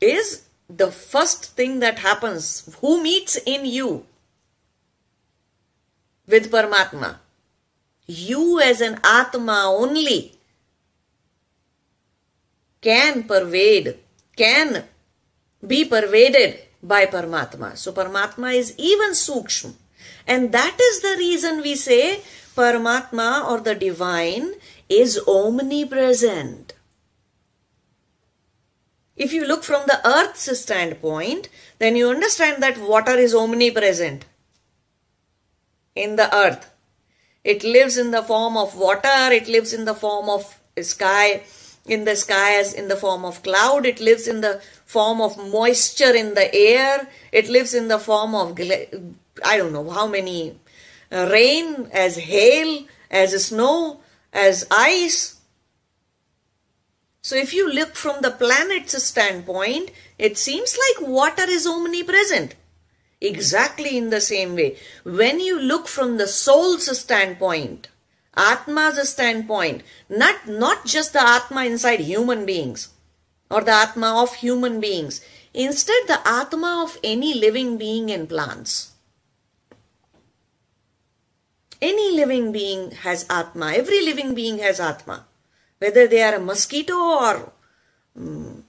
is 0.00 0.42
the 0.68 0.92
first 0.92 1.56
thing 1.56 1.80
that 1.80 1.98
happens. 1.98 2.72
Who 2.80 3.02
meets 3.02 3.36
in 3.44 3.66
you 3.66 4.06
with 6.28 6.52
Paramatma? 6.52 7.16
You 8.06 8.60
as 8.60 8.80
an 8.80 9.00
Atma 9.02 9.64
only 9.66 10.38
can 12.80 13.24
pervade, 13.24 13.98
can 14.36 14.84
be 15.66 15.84
pervaded 15.84 16.60
by 16.82 17.06
Paramatma. 17.06 17.76
So 17.76 17.92
Paramatma 17.92 18.54
is 18.54 18.74
even 18.78 19.10
Sukshma. 19.10 19.74
And 20.26 20.52
that 20.52 20.76
is 20.80 21.02
the 21.02 21.16
reason 21.18 21.62
we 21.62 21.74
say 21.74 22.20
Paramatma 22.56 23.48
or 23.48 23.60
the 23.60 23.74
divine 23.74 24.54
is 24.88 25.20
omnipresent. 25.26 26.74
If 29.16 29.32
you 29.32 29.46
look 29.46 29.62
from 29.62 29.82
the 29.86 30.00
earth's 30.06 30.58
standpoint, 30.58 31.48
then 31.78 31.96
you 31.96 32.08
understand 32.08 32.62
that 32.62 32.78
water 32.78 33.12
is 33.12 33.34
omnipresent 33.34 34.24
in 35.94 36.16
the 36.16 36.34
earth. 36.34 36.70
It 37.44 37.64
lives 37.64 37.98
in 37.98 38.10
the 38.10 38.22
form 38.22 38.56
of 38.56 38.76
water, 38.76 39.30
it 39.32 39.48
lives 39.48 39.72
in 39.72 39.84
the 39.84 39.94
form 39.94 40.28
of 40.28 40.60
sky, 40.80 41.42
in 41.86 42.04
the 42.04 42.16
sky 42.16 42.54
as 42.54 42.72
in 42.72 42.88
the 42.88 42.96
form 42.96 43.24
of 43.24 43.42
cloud. 43.42 43.86
It 43.86 44.00
lives 44.00 44.28
in 44.28 44.40
the 44.40 44.60
form 44.84 45.20
of 45.20 45.36
moisture 45.36 46.14
in 46.14 46.34
the 46.34 46.54
air. 46.54 47.08
It 47.32 47.48
lives 47.48 47.74
in 47.74 47.88
the 47.88 47.98
form 47.98 48.34
of, 48.34 48.58
I 49.44 49.56
don't 49.56 49.72
know 49.72 49.90
how 49.90 50.06
many 50.06 50.58
uh, 51.10 51.28
rain, 51.30 51.88
as 51.92 52.16
hail, 52.16 52.86
as 53.10 53.46
snow, 53.46 54.00
as 54.32 54.66
ice. 54.70 55.40
So 57.20 57.36
if 57.36 57.52
you 57.52 57.72
look 57.72 57.94
from 57.94 58.22
the 58.22 58.30
planet's 58.30 59.00
standpoint, 59.02 59.90
it 60.18 60.38
seems 60.38 60.76
like 60.76 61.08
water 61.08 61.44
is 61.48 61.66
omnipresent. 61.66 62.54
Exactly 63.20 63.96
in 63.96 64.10
the 64.10 64.20
same 64.20 64.56
way. 64.56 64.76
When 65.04 65.38
you 65.38 65.60
look 65.60 65.86
from 65.86 66.16
the 66.16 66.26
soul's 66.26 66.98
standpoint, 66.98 67.88
Atma's 68.36 69.08
standpoint, 69.08 69.82
not, 70.08 70.48
not 70.48 70.86
just 70.86 71.12
the 71.12 71.22
Atma 71.22 71.64
inside 71.64 72.00
human 72.00 72.46
beings 72.46 72.88
or 73.50 73.62
the 73.62 73.72
Atma 73.72 74.22
of 74.22 74.34
human 74.36 74.80
beings, 74.80 75.20
instead 75.52 76.02
the 76.06 76.20
Atma 76.26 76.82
of 76.84 76.98
any 77.04 77.34
living 77.34 77.76
being 77.76 78.10
and 78.10 78.28
plants. 78.28 78.92
Any 81.80 82.12
living 82.12 82.52
being 82.52 82.92
has 82.92 83.26
Atma. 83.28 83.72
Every 83.74 84.04
living 84.04 84.34
being 84.34 84.58
has 84.60 84.78
Atma. 84.78 85.26
Whether 85.78 86.06
they 86.06 86.22
are 86.22 86.36
a 86.36 86.40
mosquito 86.40 86.94
or 86.94 87.52
um, 88.16 88.64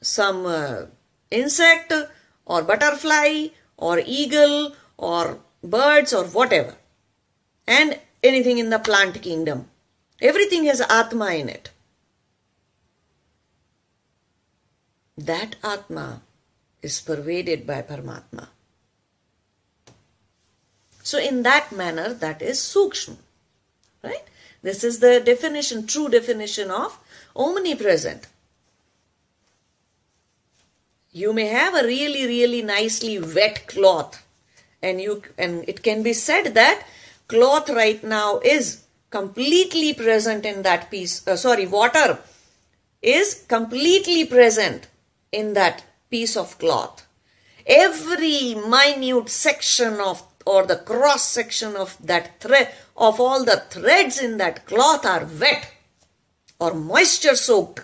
some 0.00 0.46
uh, 0.46 0.82
insect 1.30 1.92
or 2.46 2.62
butterfly 2.62 3.48
or 3.76 4.00
eagle 4.06 4.76
or 4.96 5.40
birds 5.62 6.14
or 6.14 6.24
whatever. 6.26 6.76
And 7.66 7.98
anything 8.26 8.58
in 8.58 8.70
the 8.70 8.78
plant 8.78 9.22
kingdom. 9.22 9.68
Everything 10.20 10.64
has 10.64 10.80
Atma 10.80 11.34
in 11.34 11.48
it. 11.48 11.70
That 15.16 15.56
Atma 15.62 16.22
is 16.82 17.00
pervaded 17.00 17.66
by 17.66 17.82
Paramatma. 17.82 18.48
So 21.02 21.18
in 21.18 21.42
that 21.42 21.72
manner, 21.72 22.12
that 22.12 22.42
is 22.42 22.58
Sukshma. 22.58 23.16
Right? 24.02 24.24
This 24.62 24.84
is 24.84 24.98
the 24.98 25.20
definition, 25.20 25.86
true 25.86 26.08
definition 26.08 26.70
of 26.70 26.98
omnipresent. 27.34 28.26
You 31.12 31.32
may 31.32 31.46
have 31.46 31.74
a 31.74 31.86
really, 31.86 32.26
really 32.26 32.62
nicely 32.62 33.18
wet 33.18 33.66
cloth 33.68 34.22
and 34.82 35.00
you 35.00 35.22
and 35.38 35.64
it 35.68 35.82
can 35.82 36.02
be 36.02 36.12
said 36.12 36.54
that 36.54 36.86
cloth 37.28 37.68
right 37.70 38.02
now 38.04 38.38
is 38.38 38.84
completely 39.10 39.94
present 39.94 40.44
in 40.44 40.62
that 40.62 40.90
piece 40.90 41.26
uh, 41.26 41.36
sorry 41.36 41.66
water 41.66 42.18
is 43.02 43.44
completely 43.48 44.24
present 44.24 44.88
in 45.32 45.54
that 45.54 45.84
piece 46.10 46.36
of 46.36 46.58
cloth. 46.58 47.06
Every 47.66 48.54
minute 48.54 49.28
section 49.28 50.00
of 50.00 50.22
or 50.44 50.64
the 50.64 50.76
cross 50.76 51.28
section 51.28 51.74
of 51.74 51.96
that 52.00 52.40
thread 52.40 52.72
of 52.96 53.18
all 53.20 53.44
the 53.44 53.64
threads 53.68 54.20
in 54.20 54.36
that 54.36 54.64
cloth 54.64 55.04
are 55.04 55.28
wet 55.40 55.72
or 56.60 56.72
moisture 56.74 57.34
soaked. 57.34 57.80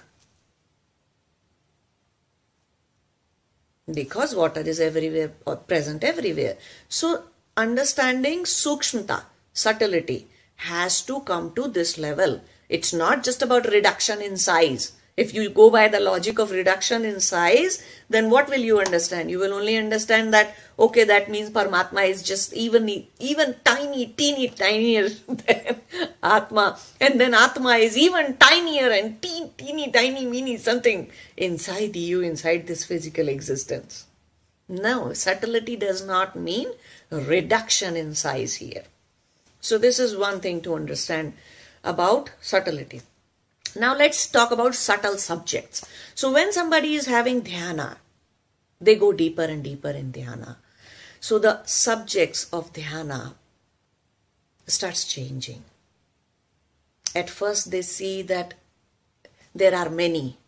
Because 3.92 4.34
water 4.34 4.60
is 4.60 4.78
everywhere 4.78 5.32
or 5.44 5.56
present 5.56 6.04
everywhere. 6.04 6.56
So 6.88 7.24
understanding 7.56 8.44
sukshmata 8.44 9.24
subtlety 9.52 10.28
has 10.56 11.02
to 11.02 11.20
come 11.20 11.52
to 11.54 11.68
this 11.68 11.98
level. 11.98 12.40
It's 12.68 12.92
not 12.92 13.24
just 13.24 13.42
about 13.42 13.66
reduction 13.66 14.22
in 14.22 14.36
size. 14.36 14.92
If 15.14 15.34
you 15.34 15.50
go 15.50 15.68
by 15.68 15.88
the 15.88 16.00
logic 16.00 16.38
of 16.38 16.52
reduction 16.52 17.04
in 17.04 17.20
size, 17.20 17.84
then 18.08 18.30
what 18.30 18.48
will 18.48 18.60
you 18.60 18.80
understand? 18.80 19.30
You 19.30 19.40
will 19.40 19.52
only 19.52 19.76
understand 19.76 20.32
that, 20.32 20.54
okay, 20.78 21.04
that 21.04 21.30
means 21.30 21.50
Paramatma 21.50 22.08
is 22.08 22.22
just 22.22 22.54
even, 22.54 22.88
even 23.18 23.56
tiny, 23.62 24.06
teeny, 24.06 24.48
tinier 24.48 25.10
than 25.28 25.80
Atma. 26.22 26.78
And 26.98 27.20
then 27.20 27.34
Atma 27.34 27.72
is 27.72 27.98
even 27.98 28.38
tinier 28.38 28.90
and 28.90 29.20
teeny, 29.20 29.52
teeny, 29.58 29.92
tiny, 29.92 30.24
meaning 30.24 30.56
something 30.56 31.10
inside 31.36 31.94
you, 31.94 32.22
inside 32.22 32.66
this 32.66 32.84
physical 32.84 33.28
existence. 33.28 34.06
No, 34.66 35.12
subtlety 35.12 35.76
does 35.76 36.06
not 36.06 36.36
mean 36.36 36.70
reduction 37.10 37.96
in 37.96 38.14
size 38.14 38.54
here. 38.54 38.84
So 39.62 39.78
this 39.78 40.00
is 40.00 40.16
one 40.16 40.40
thing 40.40 40.60
to 40.62 40.74
understand 40.74 41.34
about 41.84 42.30
subtlety. 42.40 43.00
Now 43.76 43.96
let's 43.96 44.26
talk 44.26 44.50
about 44.50 44.74
subtle 44.74 45.16
subjects. 45.16 45.86
So 46.16 46.32
when 46.32 46.52
somebody 46.52 46.94
is 46.94 47.06
having 47.06 47.42
dhyana, 47.42 47.96
they 48.80 48.96
go 48.96 49.12
deeper 49.12 49.44
and 49.44 49.62
deeper 49.62 49.90
in 49.90 50.12
dhyana. 50.12 50.56
So 51.20 51.38
the 51.38 51.64
subjects 51.64 52.52
of 52.52 52.72
dhyana 52.72 53.34
starts 54.66 55.04
changing. 55.04 55.62
At 57.14 57.30
first 57.30 57.70
they 57.70 57.82
see 57.82 58.22
that 58.22 58.54
there 59.54 59.76
are 59.76 59.88
many. 59.88 60.38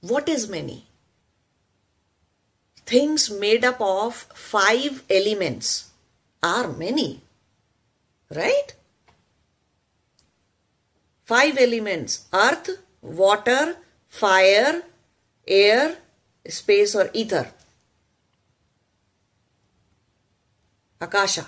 What 0.00 0.28
is 0.28 0.48
many? 0.48 0.86
Things 2.84 3.30
made 3.30 3.64
up 3.64 3.80
of 3.80 4.14
five 4.34 5.04
elements 5.08 5.90
are 6.42 6.66
many 6.66 7.22
right? 8.34 8.74
Five 11.24 11.58
elements 11.58 12.26
earth, 12.32 12.70
water, 13.00 13.76
fire, 14.08 14.82
air, 15.46 15.96
space 16.46 16.94
or 16.94 17.10
ether. 17.12 17.48
Akasha. 21.00 21.46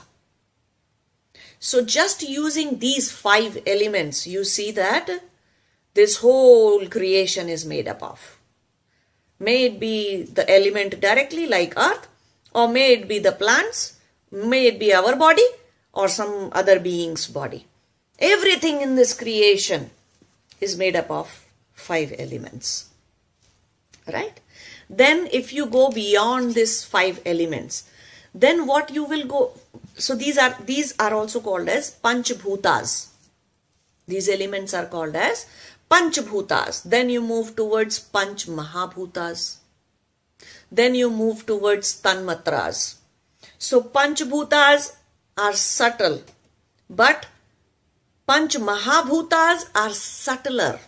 So 1.59 1.85
just 1.85 2.23
using 2.23 2.79
these 2.79 3.11
five 3.11 3.62
elements, 3.66 4.27
you 4.27 4.44
see 4.44 4.70
that 4.73 5.09
this 5.94 6.18
whole 6.18 6.87
creation 6.88 7.49
is 7.49 7.64
made 7.64 7.88
up 7.88 8.03
of. 8.03 8.38
May 9.38 9.64
it 9.64 9.81
be 9.81 10.25
the 10.25 10.49
element 10.51 11.01
directly 11.01 11.47
like 11.47 11.77
earth 11.77 12.09
or 12.53 12.68
may 12.68 12.92
it 12.92 13.09
be 13.09 13.18
the 13.18 13.33
plants, 13.33 13.99
may 14.31 14.66
it 14.66 14.79
be 14.79 14.92
our 14.92 15.16
body 15.16 15.47
or 15.94 16.09
some 16.09 16.50
other 16.52 16.78
being's 16.78 17.26
body. 17.26 17.66
Everything 18.18 18.80
in 18.80 18.96
this 18.96 19.16
creation 19.16 19.90
is 20.61 20.76
made 20.76 20.96
up 20.96 21.11
of 21.11 21.46
five 21.72 22.12
elements. 22.18 22.90
Right? 24.12 24.40
Then 24.90 25.28
if 25.33 25.52
you 25.52 25.66
go 25.66 25.90
beyond 25.90 26.54
these 26.54 26.85
five 26.85 27.20
elements, 27.24 27.88
then 28.35 28.66
what 28.66 28.90
you 28.90 29.04
will 29.04 29.26
go, 29.26 29.52
so 29.94 30.14
these 30.14 30.37
are, 30.37 30.57
these 30.64 30.94
are 30.98 31.14
also 31.14 31.40
called 31.40 31.68
as 31.68 31.96
Panchbhutas. 32.02 33.09
These 34.07 34.28
elements 34.28 34.74
are 34.74 34.87
called 34.87 35.16
as 35.16 35.46
Panchbhutas. 35.90 36.83
Then 36.83 37.09
you 37.09 37.22
move 37.22 37.57
towards 37.57 38.00
Panch 38.00 38.46
Mahabhutas. 38.46 39.57
Then 40.70 40.94
you 40.94 41.11
move 41.11 41.46
towards 41.46 42.02
Tanmatras. 42.02 42.96
So 43.59 43.80
Panchbhutas 43.80 44.96
are 45.37 45.55
subtle, 45.55 46.23
but 46.88 47.27
Panch 48.29 48.57
Mahabhutas 48.57 49.68
are 49.75 49.90
subtler. 49.90 50.81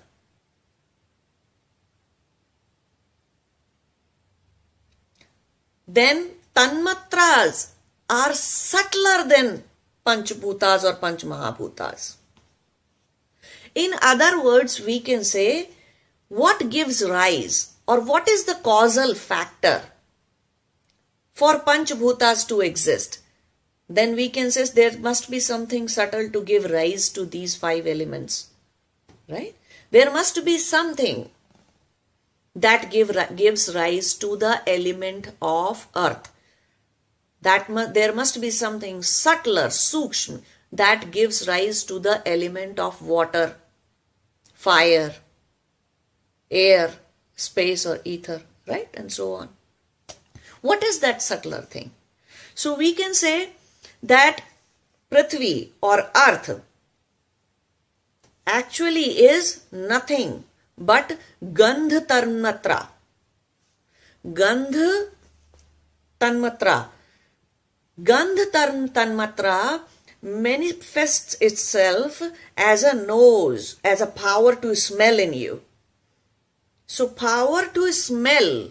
Then 5.86 6.30
Tanmatras 6.54 7.72
are 8.08 8.32
subtler 8.32 9.28
than 9.28 9.64
Panchbhutas 10.04 10.84
or 10.84 10.94
Panch 10.94 11.24
Mahabhutas. 11.24 12.16
In 13.74 13.92
other 14.00 14.42
words, 14.42 14.80
we 14.80 15.00
can 15.00 15.22
say 15.22 15.68
what 16.28 16.70
gives 16.70 17.04
rise 17.04 17.74
or 17.86 18.00
what 18.00 18.28
is 18.28 18.44
the 18.44 18.54
causal 18.54 19.14
factor 19.14 19.82
for 21.34 21.60
Panchbhutas 21.60 22.48
to 22.48 22.62
exist 22.62 23.18
then 23.88 24.16
we 24.16 24.28
can 24.28 24.50
say 24.50 24.64
there 24.64 24.98
must 24.98 25.30
be 25.30 25.40
something 25.40 25.88
subtle 25.88 26.28
to 26.30 26.42
give 26.42 26.70
rise 26.70 27.08
to 27.10 27.24
these 27.24 27.54
five 27.54 27.86
elements. 27.86 28.48
Right? 29.28 29.54
There 29.90 30.10
must 30.10 30.44
be 30.44 30.58
something 30.58 31.30
that 32.54 32.90
give, 32.90 33.16
gives 33.36 33.74
rise 33.74 34.14
to 34.14 34.36
the 34.36 34.62
element 34.66 35.28
of 35.40 35.86
earth. 35.94 36.32
That 37.42 37.68
mu 37.68 37.86
there 37.86 38.12
must 38.12 38.40
be 38.40 38.50
something 38.50 39.02
subtler, 39.02 39.66
sukshma, 39.66 40.40
that 40.72 41.10
gives 41.10 41.46
rise 41.46 41.84
to 41.84 41.98
the 41.98 42.26
element 42.26 42.80
of 42.80 43.02
water, 43.02 43.56
fire, 44.52 45.14
air, 46.50 46.92
space 47.36 47.86
or 47.86 48.00
ether, 48.04 48.42
right? 48.66 48.88
And 48.94 49.12
so 49.12 49.34
on. 49.34 49.50
What 50.60 50.82
is 50.82 50.98
that 51.00 51.22
subtler 51.22 51.62
thing? 51.62 51.92
So 52.54 52.74
we 52.74 52.94
can 52.94 53.14
say 53.14 53.50
that 54.02 54.42
Prithvi 55.10 55.70
or 55.80 56.10
Earth 56.14 56.60
actually 58.46 59.24
is 59.32 59.62
nothing 59.72 60.44
but 60.78 61.18
Gandh 61.42 62.06
Tanmatra. 62.06 62.88
Gandh 64.24 65.10
Tanmatra. 66.20 66.88
Gandh 68.02 68.50
Tanmatra 68.92 69.80
manifests 70.22 71.36
itself 71.40 72.22
as 72.56 72.82
a 72.82 72.94
nose, 72.94 73.76
as 73.84 74.00
a 74.00 74.06
power 74.06 74.54
to 74.56 74.74
smell 74.74 75.18
in 75.18 75.32
you. 75.32 75.62
So 76.86 77.08
power 77.08 77.66
to 77.74 77.92
smell, 77.92 78.70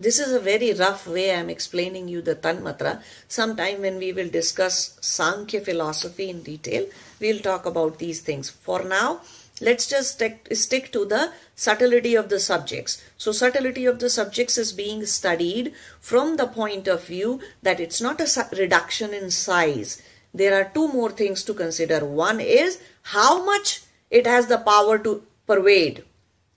this 0.00 0.18
is 0.18 0.32
a 0.32 0.40
very 0.40 0.72
rough 0.72 1.06
way 1.06 1.34
I'm 1.34 1.50
explaining 1.50 2.08
you 2.08 2.22
the 2.22 2.34
Tanmatra. 2.34 3.02
Sometime 3.28 3.82
when 3.82 3.98
we 3.98 4.12
will 4.12 4.28
discuss 4.28 4.98
Sankhya 5.00 5.60
philosophy 5.60 6.30
in 6.30 6.42
detail, 6.42 6.86
we'll 7.20 7.40
talk 7.40 7.66
about 7.66 7.98
these 7.98 8.20
things. 8.20 8.50
For 8.50 8.82
now, 8.82 9.20
let's 9.60 9.86
just 9.86 10.14
stick 10.14 10.92
to 10.92 11.04
the 11.04 11.32
subtlety 11.54 12.14
of 12.14 12.30
the 12.30 12.40
subjects. 12.40 13.02
So 13.18 13.30
subtlety 13.30 13.84
of 13.84 13.98
the 13.98 14.10
subjects 14.10 14.58
is 14.58 14.72
being 14.72 15.04
studied 15.06 15.74
from 16.00 16.36
the 16.36 16.46
point 16.46 16.88
of 16.88 17.06
view 17.06 17.40
that 17.62 17.78
it's 17.78 18.00
not 18.00 18.20
a 18.20 18.48
reduction 18.56 19.14
in 19.14 19.30
size 19.30 20.02
there 20.32 20.54
are 20.60 20.70
two 20.72 20.88
more 20.88 21.10
things 21.10 21.42
to 21.44 21.54
consider. 21.54 22.04
One 22.04 22.40
is 22.40 22.80
how 23.02 23.44
much 23.44 23.82
it 24.10 24.26
has 24.26 24.46
the 24.46 24.58
power 24.58 24.98
to 24.98 25.22
pervade 25.46 26.04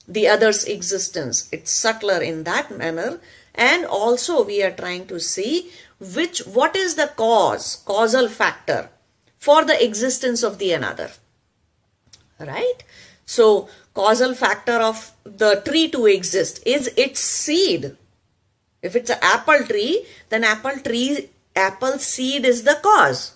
the 0.07 0.27
other's 0.27 0.65
existence. 0.65 1.49
It's 1.51 1.71
subtler 1.71 2.21
in 2.21 2.43
that 2.43 2.75
manner. 2.75 3.19
And 3.55 3.85
also 3.85 4.43
we 4.43 4.63
are 4.63 4.71
trying 4.71 5.07
to 5.07 5.19
see 5.19 5.71
which, 5.99 6.39
what 6.39 6.75
is 6.75 6.95
the 6.95 7.11
cause, 7.15 7.81
causal 7.85 8.27
factor 8.27 8.89
for 9.37 9.63
the 9.63 9.83
existence 9.83 10.43
of 10.43 10.57
the 10.57 10.71
another. 10.73 11.11
Right? 12.39 12.83
So 13.25 13.69
causal 13.93 14.33
factor 14.33 14.73
of 14.73 15.13
the 15.23 15.61
tree 15.65 15.89
to 15.89 16.05
exist 16.07 16.61
is 16.65 16.87
its 16.97 17.19
seed. 17.19 17.95
If 18.81 18.95
it's 18.95 19.09
an 19.09 19.19
apple 19.21 19.65
tree, 19.65 20.05
then 20.29 20.43
apple 20.43 20.79
tree, 20.79 21.29
apple 21.55 21.99
seed 21.99 22.45
is 22.45 22.63
the 22.63 22.79
cause. 22.81 23.35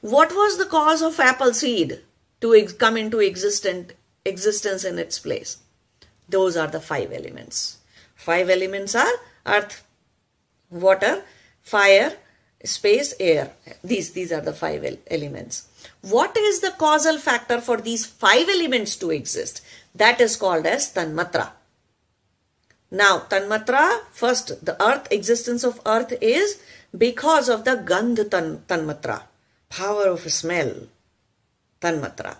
What 0.00 0.32
was 0.32 0.58
the 0.58 0.66
cause 0.66 1.02
of 1.02 1.18
apple 1.18 1.54
seed 1.54 2.00
to 2.40 2.66
come 2.78 2.96
into 2.96 3.20
existent, 3.20 3.94
existence 4.24 4.84
in 4.84 4.98
its 4.98 5.18
place? 5.18 5.58
Those 6.28 6.56
are 6.56 6.66
the 6.66 6.80
five 6.80 7.12
elements. 7.12 7.78
Five 8.14 8.50
elements 8.50 8.94
are 8.94 9.12
earth, 9.46 9.84
water, 10.70 11.22
fire, 11.62 12.16
space, 12.64 13.14
air. 13.20 13.52
These, 13.84 14.12
these 14.12 14.32
are 14.32 14.40
the 14.40 14.52
five 14.52 14.98
elements. 15.08 15.68
What 16.02 16.36
is 16.36 16.60
the 16.60 16.72
causal 16.72 17.18
factor 17.18 17.60
for 17.60 17.76
these 17.76 18.06
five 18.06 18.48
elements 18.48 18.96
to 18.96 19.10
exist? 19.10 19.64
That 19.94 20.20
is 20.20 20.36
called 20.36 20.66
as 20.66 20.92
Tanmatra. 20.92 21.50
Now, 22.90 23.20
Tanmatra, 23.30 24.00
first, 24.12 24.64
the 24.64 24.80
earth, 24.82 25.08
existence 25.10 25.64
of 25.64 25.80
earth 25.86 26.12
is 26.20 26.60
because 26.96 27.48
of 27.48 27.64
the 27.64 27.76
Gandh 27.76 28.30
tan, 28.30 28.62
Tanmatra 28.68 29.22
power 29.68 30.08
of 30.08 30.30
smell, 30.30 30.72
tanmatra. 31.80 32.36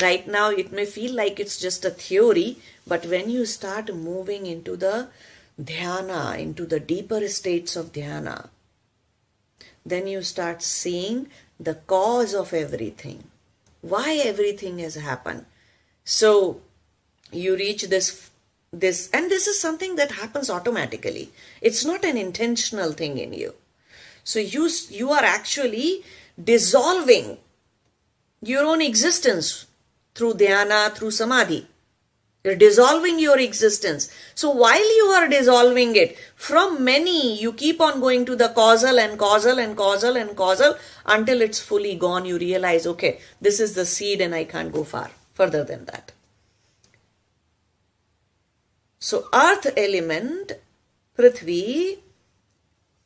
Right 0.00 0.26
now 0.26 0.50
it 0.50 0.70
may 0.70 0.86
feel 0.86 1.14
like 1.14 1.40
it's 1.40 1.58
just 1.58 1.84
a 1.84 1.90
theory, 1.90 2.58
but 2.86 3.06
when 3.06 3.28
you 3.28 3.44
start 3.44 3.94
moving 3.94 4.46
into 4.46 4.76
the 4.76 5.08
dhyana, 5.60 6.38
into 6.38 6.64
the 6.64 6.78
deeper 6.78 7.26
states 7.28 7.74
of 7.74 7.92
dhyana, 7.92 8.48
then 9.84 10.06
you 10.06 10.22
start 10.22 10.62
seeing 10.62 11.28
the 11.58 11.74
cause 11.74 12.34
of 12.34 12.54
everything. 12.54 13.24
Why 13.80 14.20
everything 14.24 14.78
has 14.78 14.94
happened. 14.94 15.46
So 16.04 16.60
you 17.32 17.56
reach 17.56 17.84
this 17.84 18.30
this 18.72 19.10
and 19.12 19.28
this 19.28 19.48
is 19.48 19.60
something 19.60 19.96
that 19.96 20.12
happens 20.12 20.48
automatically. 20.48 21.32
It's 21.60 21.84
not 21.84 22.04
an 22.04 22.16
intentional 22.16 22.92
thing 22.92 23.18
in 23.18 23.32
you. 23.32 23.54
So 24.22 24.38
you 24.38 24.70
you 24.88 25.10
are 25.10 25.24
actually 25.24 26.04
dissolving 26.42 27.38
your 28.40 28.64
own 28.64 28.80
existence 28.80 29.66
through 30.20 30.34
dhyana, 30.34 30.94
through 30.94 31.10
samadhi. 31.10 31.66
You're 32.44 32.56
dissolving 32.56 33.18
your 33.18 33.38
existence. 33.38 34.10
So 34.34 34.50
while 34.50 34.96
you 34.96 35.06
are 35.18 35.28
dissolving 35.28 35.96
it, 35.96 36.18
from 36.36 36.84
many, 36.84 37.40
you 37.40 37.52
keep 37.52 37.80
on 37.80 38.00
going 38.00 38.26
to 38.26 38.36
the 38.36 38.48
causal 38.48 38.98
and 38.98 39.18
causal 39.18 39.58
and 39.58 39.76
causal 39.76 40.16
and 40.16 40.36
causal 40.36 40.76
until 41.06 41.40
it's 41.40 41.58
fully 41.58 41.94
gone. 41.96 42.26
You 42.26 42.38
realize, 42.38 42.86
okay, 42.86 43.20
this 43.40 43.60
is 43.60 43.74
the 43.74 43.86
seed 43.86 44.20
and 44.20 44.34
I 44.34 44.44
can't 44.44 44.72
go 44.72 44.84
far 44.84 45.10
further 45.32 45.64
than 45.64 45.86
that. 45.86 46.12
So 48.98 49.24
earth 49.32 49.72
element, 49.76 50.52
Prithvi, 51.16 51.98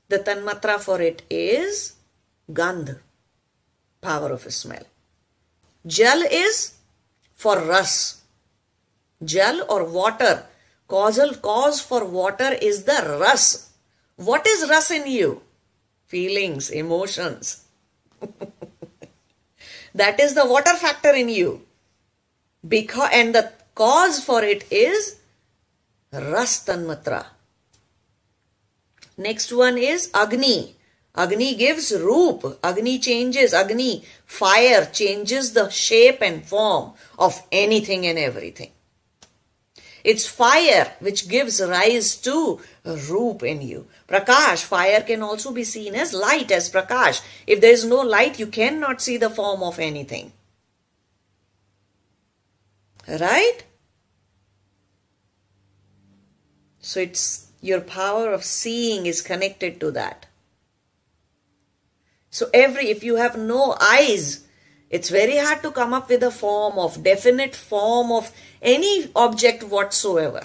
the 0.08 0.18
tanmatra 0.18 0.80
for 0.80 1.00
it 1.00 1.22
is 1.30 1.94
Gandh 2.52 2.98
power 4.00 4.32
of 4.32 4.52
smell. 4.52 4.84
Jal 5.86 6.22
is 6.22 6.73
for 7.44 7.60
ras. 7.60 8.22
Jal 9.32 9.64
or 9.68 9.84
water. 9.84 10.46
Causal 10.88 11.34
cause 11.46 11.80
for 11.80 12.04
water 12.04 12.50
is 12.70 12.84
the 12.84 13.00
ras. 13.20 13.70
What 14.16 14.46
is 14.46 14.68
ras 14.70 14.90
in 14.90 15.06
you? 15.06 15.42
Feelings, 16.06 16.70
emotions. 16.70 17.64
that 19.94 20.20
is 20.20 20.34
the 20.34 20.46
water 20.46 20.74
factor 20.84 21.12
in 21.22 21.28
you. 21.28 21.62
Because 22.66 23.10
and 23.12 23.34
the 23.34 23.52
cause 23.74 24.22
for 24.24 24.42
it 24.42 24.64
is 24.72 25.16
ras 26.12 26.64
tanmatra. 26.64 27.26
Next 29.18 29.52
one 29.52 29.78
is 29.78 30.10
agni. 30.14 30.73
Agni 31.16 31.54
gives 31.54 31.92
roop. 31.92 32.58
Agni 32.62 32.98
changes. 32.98 33.54
Agni, 33.54 34.04
fire, 34.26 34.86
changes 34.86 35.52
the 35.52 35.68
shape 35.68 36.20
and 36.22 36.44
form 36.44 36.92
of 37.18 37.40
anything 37.52 38.06
and 38.06 38.18
everything. 38.18 38.72
It's 40.02 40.26
fire 40.26 40.92
which 41.00 41.28
gives 41.28 41.62
rise 41.62 42.16
to 42.16 42.60
roop 42.84 43.42
in 43.42 43.62
you. 43.62 43.86
Prakash, 44.06 44.62
fire 44.62 45.00
can 45.00 45.22
also 45.22 45.50
be 45.50 45.64
seen 45.64 45.94
as 45.94 46.12
light, 46.12 46.50
as 46.50 46.70
prakash. 46.70 47.22
If 47.46 47.62
there 47.62 47.72
is 47.72 47.86
no 47.86 48.02
light, 48.02 48.38
you 48.38 48.48
cannot 48.48 49.00
see 49.00 49.16
the 49.16 49.30
form 49.30 49.62
of 49.62 49.78
anything. 49.78 50.32
Right? 53.08 53.64
So 56.80 57.00
it's 57.00 57.46
your 57.62 57.80
power 57.80 58.30
of 58.30 58.44
seeing 58.44 59.06
is 59.06 59.22
connected 59.22 59.80
to 59.80 59.90
that. 59.92 60.26
So 62.34 62.50
every, 62.52 62.90
if 62.90 63.04
you 63.04 63.14
have 63.14 63.38
no 63.38 63.76
eyes, 63.80 64.42
it's 64.90 65.08
very 65.08 65.38
hard 65.38 65.62
to 65.62 65.70
come 65.70 65.94
up 65.94 66.08
with 66.08 66.24
a 66.24 66.32
form 66.32 66.80
of, 66.80 67.00
definite 67.04 67.54
form 67.54 68.10
of 68.10 68.32
any 68.60 69.08
object 69.14 69.62
whatsoever. 69.62 70.42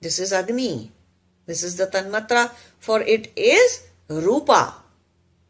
This 0.00 0.18
is 0.18 0.32
Agni. 0.32 0.90
This 1.46 1.62
is 1.62 1.76
the 1.76 1.86
Tanmatra. 1.86 2.50
For 2.80 3.00
it 3.02 3.30
is 3.36 3.86
Rupa, 4.08 4.74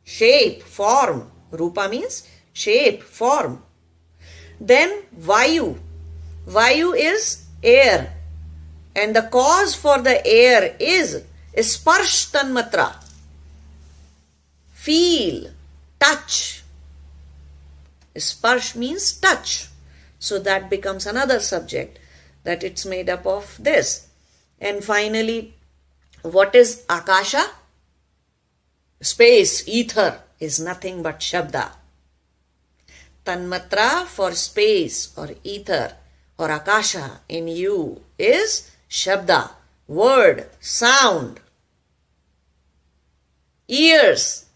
shape, 0.04 0.62
form. 0.64 1.30
Rupa 1.50 1.88
means 1.88 2.28
shape, 2.52 3.02
form. 3.02 3.62
Then 4.60 5.04
Vayu. 5.18 5.78
Vayu 6.46 6.94
is 6.94 7.46
air. 7.62 8.12
And 8.94 9.16
the 9.16 9.22
cause 9.22 9.74
for 9.74 10.02
the 10.02 10.20
air 10.26 10.76
is 10.78 11.24
Sparsh 11.56 12.32
Tanmatra 12.32 13.01
feel, 14.82 15.46
touch. 16.00 16.64
Sparsh 18.16 18.74
means 18.74 19.12
touch. 19.12 19.68
So 20.18 20.40
that 20.40 20.68
becomes 20.68 21.06
another 21.06 21.38
subject 21.38 22.00
that 22.42 22.64
it's 22.64 22.84
made 22.84 23.08
up 23.08 23.24
of 23.24 23.56
this. 23.62 24.08
And 24.60 24.82
finally, 24.82 25.54
what 26.22 26.54
is 26.56 26.82
Akasha? 26.90 27.44
Space, 29.00 29.66
ether 29.68 30.20
is 30.40 30.58
nothing 30.58 31.02
but 31.02 31.20
Shabda. 31.20 31.70
Tanmatra 33.24 34.06
for 34.06 34.32
space 34.32 35.16
or 35.16 35.30
ether 35.44 35.94
or 36.38 36.50
Akasha 36.50 37.20
in 37.28 37.46
you 37.46 38.02
is 38.18 38.68
Shabda, 38.90 39.50
word, 39.86 40.50
sound. 40.58 41.38
Ears 43.68 44.46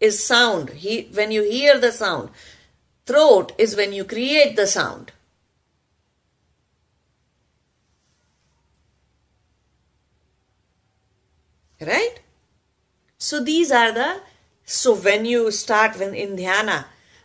is 0.00 0.24
sound. 0.24 0.70
He, 0.70 1.08
when 1.12 1.30
you 1.30 1.42
hear 1.42 1.78
the 1.78 1.92
sound. 1.92 2.30
Throat 3.06 3.52
is 3.58 3.76
when 3.76 3.92
you 3.92 4.04
create 4.04 4.56
the 4.56 4.66
sound. 4.66 5.12
Right? 11.80 12.20
So 13.18 13.42
these 13.42 13.70
are 13.70 13.92
the, 13.92 14.20
so 14.64 14.94
when 14.94 15.24
you 15.24 15.50
start 15.50 15.98
when 15.98 16.14
in 16.14 16.36
dhyana, 16.36 16.84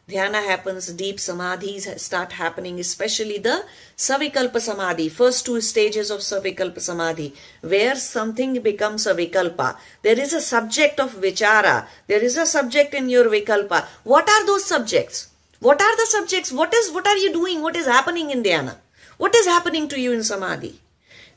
dhyana 0.10 0.44
happens, 0.46 0.88
deep 0.94 1.18
samadhis 1.18 2.00
start 2.00 2.34
happening, 2.34 2.80
especially 2.80 3.38
the 3.38 3.64
savikalpa 3.98 4.60
samadhi, 4.60 5.10
first 5.10 5.46
two 5.46 5.62
stages 5.62 6.12
of 6.12 6.20
savikalpa 6.20 6.82
samadhi, 6.82 7.34
where 7.62 7.96
something 7.96 8.62
becomes 8.62 9.08
a 9.08 9.16
vikalpa. 9.16 9.78
There 10.02 10.20
is 10.20 10.34
a 10.34 10.42
subject 10.42 11.00
of 11.00 11.14
vichara. 11.14 11.88
There 12.08 12.24
is 12.24 12.38
a 12.38 12.46
subject 12.46 12.94
in 12.94 13.10
your 13.10 13.26
vikalpa. 13.26 13.86
What 14.04 14.30
are 14.30 14.46
those 14.46 14.66
subjects? 14.66 15.30
What 15.60 15.82
are 15.82 15.96
the 15.96 16.08
subjects? 16.08 16.52
What 16.52 16.74
is 16.74 16.92
what 16.92 17.08
are 17.08 17.18
you 17.18 17.32
doing? 17.32 17.62
What 17.62 17.76
is 17.76 17.86
happening 17.86 18.32
in 18.32 18.44
dhyana? 18.44 18.76
What 19.18 19.34
is 19.36 19.46
happening 19.46 19.88
to 19.90 20.00
you 20.00 20.12
in 20.12 20.24
samadhi? 20.24 20.80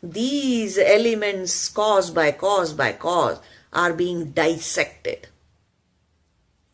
These 0.03 0.79
elements 0.79 1.69
cause 1.69 2.11
by 2.11 2.33
cause 2.33 2.73
by 2.73 2.93
cause 2.93 3.39
are 3.73 3.93
being 3.93 4.31
dissected 4.33 5.29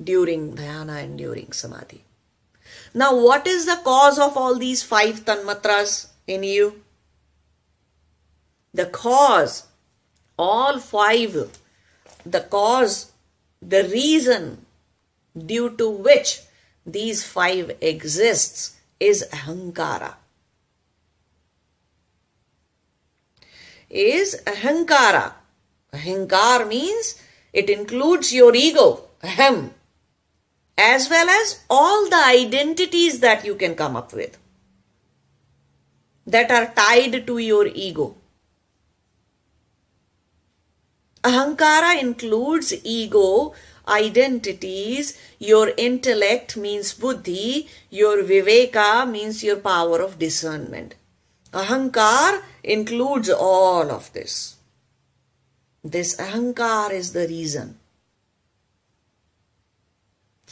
during 0.02 0.55
dhyana 0.55 1.02
and 1.02 1.18
during 1.18 1.52
samadhi. 1.52 2.05
Now, 2.94 3.16
what 3.16 3.46
is 3.46 3.66
the 3.66 3.81
cause 3.83 4.18
of 4.18 4.37
all 4.37 4.59
these 4.59 4.83
five 4.83 5.24
tanmatras 5.24 6.09
in 6.26 6.42
you? 6.42 6.83
The 8.74 8.87
cause, 8.87 9.66
all 10.38 10.78
five, 10.78 11.59
the 12.24 12.40
cause, 12.40 13.12
the 13.61 13.85
reason 13.85 14.66
due 15.37 15.76
to 15.76 15.88
which 15.88 16.40
these 16.85 17.24
five 17.24 17.76
exists 17.81 18.76
is 18.98 19.24
ahankara. 19.33 20.14
Is 23.88 24.40
ahankara. 24.46 25.35
Ahankar 25.92 26.66
means 26.66 27.20
it 27.52 27.68
includes 27.68 28.33
your 28.33 28.55
ego, 28.55 29.05
ahem, 29.22 29.74
as 30.76 31.08
well 31.11 31.28
as 31.28 31.64
all 31.68 32.08
the 32.08 32.24
identities 32.24 33.20
that 33.20 33.44
you 33.44 33.54
can 33.54 33.74
come 33.74 33.96
up 33.96 34.12
with 34.12 34.38
that 36.26 36.50
are 36.50 36.72
tied 36.74 37.26
to 37.26 37.38
your 37.38 37.66
ego. 37.66 38.16
Ahankara 41.22 42.00
includes 42.00 42.74
ego, 42.85 43.54
identities, 43.87 45.18
your 45.38 45.72
intellect 45.76 46.56
means 46.56 46.94
buddhi, 46.94 47.68
your 47.90 48.22
viveka 48.22 49.08
means 49.08 49.44
your 49.44 49.56
power 49.56 50.00
of 50.00 50.18
discernment. 50.18 50.94
Ahankar 51.52 52.42
includes 52.64 53.28
all 53.28 53.90
of 53.90 54.12
this. 54.12 54.56
This 55.85 56.16
ahankar 56.16 56.92
is 56.92 57.12
the 57.12 57.26
reason 57.28 57.78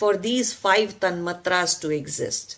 for 0.01 0.17
these 0.17 0.55
five 0.55 0.99
tanmatras 0.99 1.79
to 1.79 1.91
exist. 1.91 2.57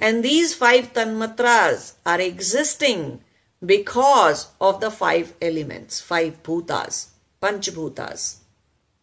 And 0.00 0.24
these 0.24 0.52
five 0.52 0.92
tanmatras 0.92 1.94
are 2.04 2.20
existing 2.20 3.20
because 3.64 4.48
of 4.60 4.80
the 4.80 4.90
five 4.90 5.32
elements, 5.40 6.00
five 6.00 6.42
bhutas, 6.42 7.10
panch 7.40 7.70
bhutas. 7.70 8.38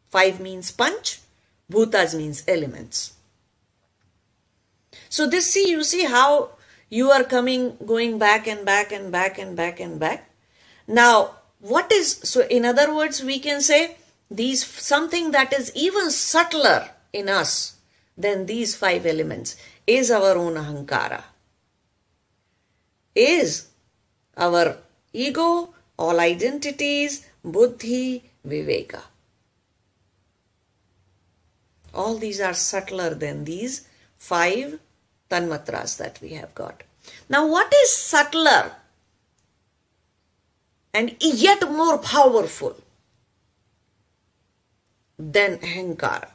Five 0.09 0.41
means 0.41 0.73
panch, 0.73 1.21
bhutas 1.71 2.17
means 2.17 2.43
elements. 2.49 3.13
So 5.07 5.25
this 5.25 5.49
see, 5.53 5.69
you 5.69 5.85
see 5.85 6.03
how 6.03 6.49
you 6.89 7.11
are 7.11 7.23
coming, 7.23 7.77
going 7.85 8.19
back 8.19 8.45
and 8.45 8.65
back 8.65 8.91
and 8.91 9.09
back 9.09 9.39
and 9.39 9.55
back 9.55 9.79
and 9.79 9.97
back. 9.97 10.29
Now, 10.85 11.35
what 11.61 11.93
is, 11.93 12.19
so 12.23 12.45
in 12.49 12.65
other 12.65 12.93
words, 12.93 13.23
we 13.23 13.39
can 13.39 13.61
say 13.61 13.95
these, 14.29 14.65
something 14.65 15.31
that 15.31 15.53
is 15.53 15.71
even 15.75 16.11
subtler 16.11 16.89
in 17.13 17.29
us 17.29 17.75
than 18.17 18.45
these 18.45 18.75
five 18.75 19.05
elements 19.05 19.55
is 19.87 20.11
our 20.11 20.37
own 20.37 20.55
ahankara. 20.55 21.23
Is 23.15 23.67
our 24.37 24.77
ego, 25.13 25.73
all 25.97 26.19
identities, 26.19 27.27
buddhi, 27.43 28.23
viveka. 28.47 29.01
All 31.93 32.17
these 32.17 32.39
are 32.39 32.53
subtler 32.53 33.15
than 33.15 33.45
these 33.45 33.87
five 34.17 34.79
tanmatras 35.29 35.97
that 35.97 36.19
we 36.21 36.29
have 36.29 36.53
got. 36.53 36.83
Now, 37.27 37.47
what 37.47 37.73
is 37.73 37.95
subtler 37.95 38.71
and 40.93 41.15
yet 41.19 41.69
more 41.71 41.97
powerful 41.97 42.75
than 45.17 45.57
ahankara? 45.57 46.29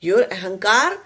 Your 0.00 0.24
ahankar, 0.24 0.98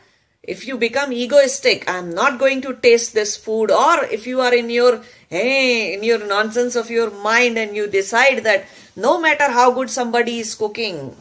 if 0.43 0.67
you 0.67 0.77
become 0.77 1.13
egoistic, 1.13 1.89
I'm 1.89 2.13
not 2.15 2.39
going 2.39 2.61
to 2.63 2.75
taste 2.75 3.15
this 3.15 3.37
food, 3.37 3.71
or 3.71 4.05
if 4.07 4.27
you 4.27 4.41
are 4.41 4.55
in 4.55 4.71
your 4.71 5.03
hey, 5.29 5.95
in 5.95 6.03
your 6.03 6.27
nonsense 6.27 6.75
of 6.75 6.91
your 6.91 7.11
mind 7.11 7.57
and 7.57 7.77
you 7.77 7.87
decide 7.87 8.43
that 8.45 8.65
no 8.97 9.21
matter 9.21 9.51
how 9.51 9.71
good 9.71 9.91
somebody 9.91 10.41
is 10.41 10.55
cooking, 10.55 11.15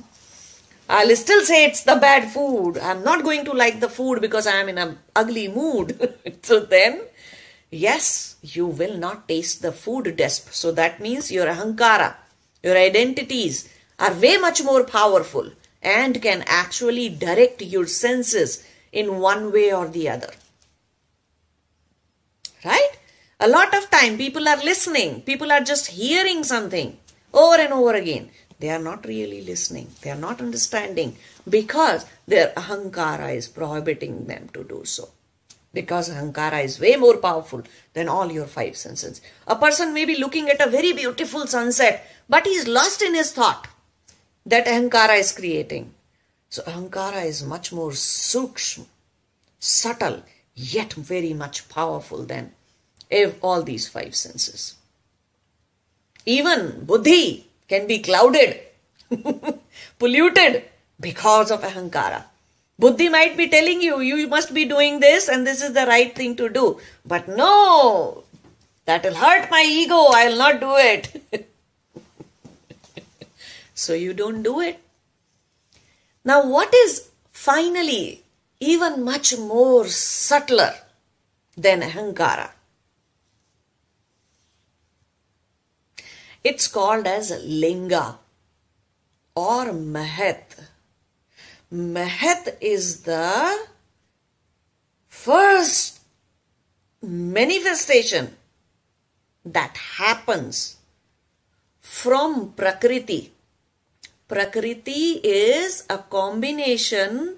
I'll 0.90 1.16
still 1.16 1.46
say 1.46 1.66
it's 1.66 1.84
the 1.84 1.98
bad 1.98 2.32
food. 2.32 2.80
I'm 2.80 3.04
not 3.04 3.24
going 3.24 3.46
to 3.46 3.54
like 3.54 3.80
the 3.80 3.90
food 3.90 4.22
because 4.22 4.48
I 4.48 4.56
am 4.56 4.70
in 4.70 4.80
an 4.80 4.98
ugly 5.16 5.48
mood. 5.48 6.18
so 6.42 6.62
then, 6.62 7.02
yes, 7.70 8.38
you 8.42 8.66
will 8.66 8.98
not 8.98 9.28
taste 9.28 9.62
the 9.62 9.72
food 9.72 10.06
desp. 10.18 10.52
So 10.52 10.72
that 10.72 11.00
means 11.00 11.32
your 11.32 11.46
ahankara, 11.46 12.16
your 12.64 12.76
identities 12.76 13.72
are 14.00 14.14
way 14.14 14.38
much 14.38 14.64
more 14.64 14.84
powerful 14.84 15.52
and 15.82 16.22
can 16.22 16.44
actually 16.46 17.10
direct 17.10 17.62
your 17.62 17.88
senses 17.88 18.64
in 18.92 19.20
one 19.20 19.52
way 19.52 19.74
or 19.74 19.88
the 19.88 20.10
other. 20.10 20.32
Right? 22.66 22.92
A 23.40 23.48
lot 23.48 23.74
of 23.74 23.90
time 23.90 24.18
people 24.18 24.48
are 24.48 24.58
listening, 24.58 25.22
people 25.22 25.52
are 25.52 25.62
just 25.62 25.88
hearing 25.88 26.44
something 26.44 26.98
over 27.34 27.56
and 27.56 27.72
over 27.72 27.94
again. 27.94 28.30
They 28.60 28.70
are 28.70 28.80
not 28.80 29.06
really 29.06 29.42
listening, 29.42 29.90
they 30.02 30.12
are 30.12 30.18
not 30.18 30.42
understanding 30.42 31.16
because 31.48 32.06
their 32.28 32.50
ahankara 32.58 33.34
is 33.34 33.48
prohibiting 33.48 34.26
them 34.28 34.50
to 34.54 34.66
do 34.66 34.84
so. 34.84 35.10
Because 35.74 36.10
ahankara 36.10 36.66
is 36.66 36.82
way 36.82 36.98
more 36.98 37.18
powerful 37.18 37.64
than 37.94 38.10
all 38.10 38.30
your 38.30 38.48
five 38.48 38.76
senses. 38.76 39.22
A 39.48 39.56
person 39.56 39.94
may 39.94 40.04
be 40.04 40.18
looking 40.18 40.50
at 40.50 40.60
a 40.60 40.70
very 40.70 40.92
beautiful 40.92 41.48
sunset, 41.48 42.06
but 42.28 42.46
he 42.46 42.52
is 42.52 42.68
lost 42.68 43.02
in 43.02 43.16
his 43.16 43.32
thought 43.32 43.68
that 44.46 44.66
ahankara 44.66 45.20
is 45.20 45.32
creating. 45.32 45.94
So 46.50 46.64
ahankara 46.64 47.26
is 47.26 47.44
much 47.44 47.72
more 47.72 47.92
sukshma, 47.92 48.86
subtle, 49.60 50.24
yet 50.56 50.94
very 50.94 51.34
much 51.34 51.70
powerful 51.70 52.26
than 52.26 52.52
all 53.42 53.64
these 53.64 53.88
five 53.88 54.16
senses. 54.16 54.76
Even 56.26 56.86
buddhi 56.86 57.48
can 57.68 57.88
be 57.88 58.00
clouded, 58.00 58.60
polluted 60.00 60.64
because 61.00 61.52
of 61.52 61.62
ahankara. 61.62 62.24
Buddhi 62.78 63.10
might 63.10 63.36
be 63.36 63.48
telling 63.50 63.82
you, 63.82 64.00
you 64.00 64.28
must 64.28 64.54
be 64.54 64.66
doing 64.66 65.00
this 65.00 65.28
and 65.28 65.46
this 65.46 65.62
is 65.62 65.74
the 65.74 65.86
right 65.86 66.16
thing 66.16 66.36
to 66.38 66.50
do. 66.50 66.80
But 67.06 67.28
no, 67.28 68.24
that 68.86 69.04
will 69.04 69.16
hurt 69.16 69.52
my 69.52 69.66
ego, 69.68 70.06
I'll 70.10 70.38
not 70.38 70.60
do 70.60 70.76
it. 70.78 71.46
so 73.80 73.94
you 73.94 74.14
don't 74.14 74.44
do 74.44 74.60
it. 74.60 74.78
Now, 76.26 76.46
what 76.46 76.74
is 76.74 77.10
finally 77.32 78.24
even 78.60 79.06
much 79.06 79.38
more 79.38 79.88
subtler 79.88 80.74
than 81.56 81.82
ahankara? 81.82 82.50
It's 86.44 86.68
called 86.68 87.08
as 87.08 87.32
linga 87.44 88.20
or 89.36 89.66
mahat. 89.72 90.44
Mahat 91.72 92.58
is 92.60 93.04
the 93.04 93.68
first 95.08 96.00
manifestation 97.02 98.36
that 99.46 99.78
happens 99.78 100.78
from 101.80 102.54
Prakriti. 102.54 103.39
Prakriti 104.30 105.20
is 105.24 105.86
a 105.90 105.98
combination 105.98 107.38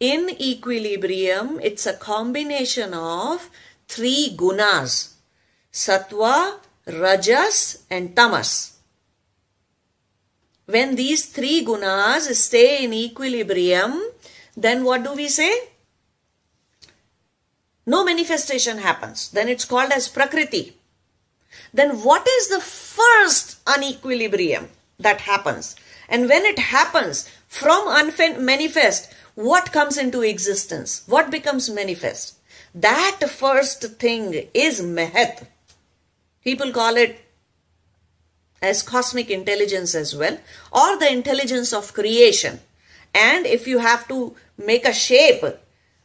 in 0.00 0.28
equilibrium. 0.28 1.60
It's 1.62 1.86
a 1.86 1.94
combination 1.94 2.92
of 2.94 3.48
three 3.86 4.34
gunas. 4.36 5.14
Sattva, 5.72 6.58
Rajas 6.88 7.84
and 7.88 8.16
Tamas. 8.16 8.76
When 10.66 10.96
these 10.96 11.26
three 11.26 11.64
gunas 11.64 12.26
stay 12.34 12.84
in 12.84 12.92
equilibrium, 12.92 14.02
then 14.56 14.82
what 14.82 15.04
do 15.04 15.14
we 15.14 15.28
say? 15.28 15.52
No 17.86 18.04
manifestation 18.04 18.78
happens. 18.78 19.30
Then 19.30 19.48
it's 19.48 19.64
called 19.64 19.92
as 19.92 20.08
Prakriti. 20.08 20.76
Then 21.72 22.02
what 22.02 22.26
is 22.26 22.48
the 22.48 22.60
first 22.60 23.58
unequilibrium 23.64 24.70
that 24.98 25.20
happens? 25.20 25.76
And 26.12 26.28
when 26.28 26.44
it 26.44 26.58
happens 26.58 27.26
from 27.48 27.84
unmanifest, 27.88 29.10
what 29.34 29.72
comes 29.72 29.96
into 29.96 30.20
existence? 30.20 31.04
What 31.06 31.30
becomes 31.30 31.70
manifest? 31.70 32.36
That 32.74 33.20
first 33.30 33.82
thing 33.98 34.34
is 34.52 34.82
Mahat. 34.82 35.46
People 36.44 36.70
call 36.70 36.98
it 36.98 37.18
as 38.60 38.82
cosmic 38.82 39.30
intelligence 39.30 39.94
as 39.94 40.14
well, 40.14 40.36
or 40.70 40.98
the 40.98 41.10
intelligence 41.10 41.72
of 41.72 41.94
creation. 41.94 42.60
And 43.14 43.46
if 43.46 43.66
you 43.66 43.78
have 43.78 44.06
to 44.08 44.36
make 44.58 44.84
a 44.84 44.92
shape, 44.92 45.42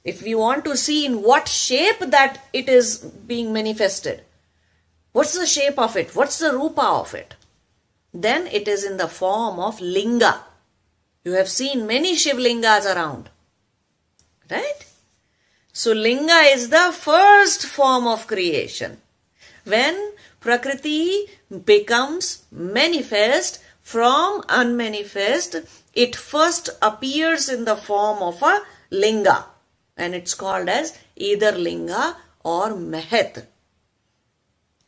if 0.05 0.23
we 0.23 0.35
want 0.35 0.63
to 0.65 0.77
see 0.77 1.05
in 1.05 1.21
what 1.21 1.49
shape 1.49 1.99
that 1.99 2.45
it 2.53 2.69
is 2.69 2.99
being 2.99 3.51
manifested, 3.51 4.23
what's 5.11 5.37
the 5.37 5.45
shape 5.45 5.77
of 5.77 5.97
it? 5.97 6.15
What's 6.15 6.39
the 6.39 6.53
rupa 6.53 6.83
of 6.83 7.13
it? 7.13 7.35
Then 8.13 8.47
it 8.47 8.67
is 8.67 8.83
in 8.83 8.97
the 8.97 9.07
form 9.07 9.59
of 9.59 9.79
linga. 9.81 10.41
You 11.23 11.33
have 11.33 11.49
seen 11.49 11.87
many 11.87 12.15
Shivlingas 12.15 12.85
around. 12.85 13.29
Right? 14.49 14.85
So 15.73 15.91
linga 15.91 16.39
is 16.53 16.69
the 16.69 16.91
first 16.93 17.65
form 17.65 18.07
of 18.07 18.27
creation. 18.27 19.01
When 19.65 20.13
Prakriti 20.39 21.27
becomes 21.65 22.43
manifest 22.51 23.59
from 23.81 24.43
unmanifest, 24.49 25.57
it 25.93 26.15
first 26.15 26.69
appears 26.81 27.49
in 27.49 27.65
the 27.65 27.75
form 27.75 28.23
of 28.23 28.41
a 28.41 28.61
linga 28.89 29.45
and 29.97 30.13
it's 30.13 30.33
called 30.33 30.69
as 30.69 30.97
either 31.15 31.51
linga 31.51 32.15
or 32.43 32.69
mahat. 32.69 33.45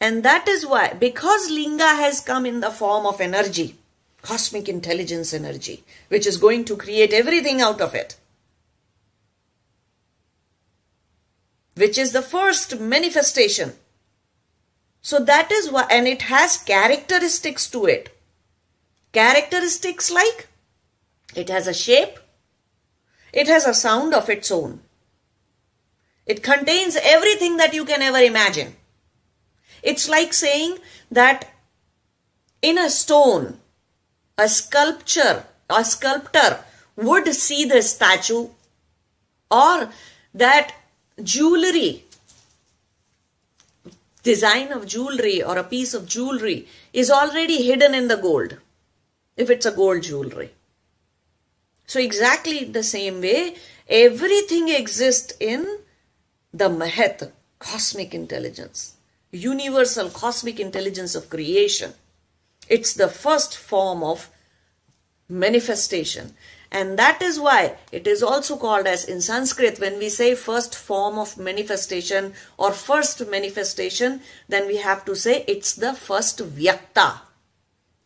And 0.02 0.24
that 0.24 0.48
is 0.48 0.66
why, 0.66 0.94
because 0.94 1.50
linga 1.50 1.88
has 1.88 2.22
come 2.22 2.46
in 2.46 2.62
the 2.62 2.72
form 2.72 3.06
of 3.06 3.20
energy, 3.20 3.78
cosmic 4.22 4.70
intelligence 4.70 5.34
energy, 5.34 5.84
which 6.08 6.26
is 6.26 6.38
going 6.38 6.64
to 6.66 6.78
create 6.78 7.14
everything 7.14 7.62
out 7.62 7.82
of 7.82 7.94
it. 7.94 8.16
Which 11.76 11.98
is 11.98 12.14
the 12.14 12.22
first 12.22 12.80
manifestation. 12.80 13.74
So 15.02 15.20
that 15.20 15.52
is 15.52 15.72
why, 15.72 15.88
and 15.90 16.08
it 16.08 16.24
has 16.24 16.58
characteristics 16.58 17.70
to 17.72 17.86
it. 17.86 18.18
Characteristics 19.12 20.12
like 20.12 20.48
it 21.36 21.50
has 21.50 21.68
a 21.68 21.74
shape, 21.74 22.20
it 23.34 23.48
has 23.48 23.66
a 23.66 23.74
sound 23.74 24.14
of 24.14 24.30
its 24.30 24.52
own. 24.52 24.82
It 26.26 26.44
contains 26.44 26.96
everything 27.02 27.58
that 27.58 27.74
you 27.74 27.86
can 27.86 28.02
ever 28.02 28.20
imagine. 28.20 28.76
It's 29.84 30.10
like 30.10 30.34
saying 30.34 30.78
that 31.12 31.52
in 32.62 32.78
a 32.78 32.90
stone, 32.90 33.60
a 34.38 34.48
sculpture, 34.50 35.46
a 35.70 35.84
sculptor 35.84 36.64
would 36.96 37.34
see 37.34 37.66
the 37.66 37.82
statue 37.82 38.50
or 39.50 39.90
that 40.34 40.74
jewelry, 41.24 42.04
design 44.24 44.72
of 44.72 44.86
jewelry 44.86 45.42
or 45.42 45.58
a 45.58 45.64
piece 45.64 45.94
of 45.94 46.06
jewelry 46.06 46.68
is 46.94 47.10
already 47.10 47.64
hidden 47.64 47.94
in 47.94 48.08
the 48.08 48.18
gold 48.18 48.58
if 49.38 49.50
it's 49.50 49.66
a 49.66 49.72
gold 49.72 50.04
jewelry. 50.04 50.52
So 51.88 52.00
exactly 52.00 52.66
the 52.66 52.84
same 52.84 53.22
way, 53.22 53.56
everything 53.88 54.70
exists 54.70 55.34
in 55.40 55.80
the 56.54 56.70
Mahat, 56.70 57.32
cosmic 57.58 58.14
intelligence, 58.14 58.96
universal 59.32 60.10
cosmic 60.10 60.60
intelligence 60.60 61.16
of 61.16 61.30
creation. 61.30 61.94
It's 62.68 62.94
the 62.94 63.08
first 63.08 63.58
form 63.58 64.04
of 64.04 64.30
manifestation. 65.28 66.34
And 66.72 67.00
that 67.00 67.22
is 67.22 67.40
why 67.40 67.78
it 67.92 68.06
is 68.06 68.22
also 68.22 68.56
called 68.56 68.86
as 68.86 69.06
in 69.06 69.22
Sanskrit, 69.22 69.80
when 69.80 69.98
we 69.98 70.10
say 70.10 70.36
first 70.36 70.76
form 70.76 71.18
of 71.18 71.38
manifestation 71.38 72.34
or 72.58 72.72
first 72.72 73.28
manifestation, 73.28 74.22
then 74.48 74.68
we 74.68 74.78
have 74.78 75.04
to 75.06 75.16
say 75.16 75.44
it's 75.48 75.74
the 75.74 75.94
first 75.94 76.40
Vyakta. 76.40 77.22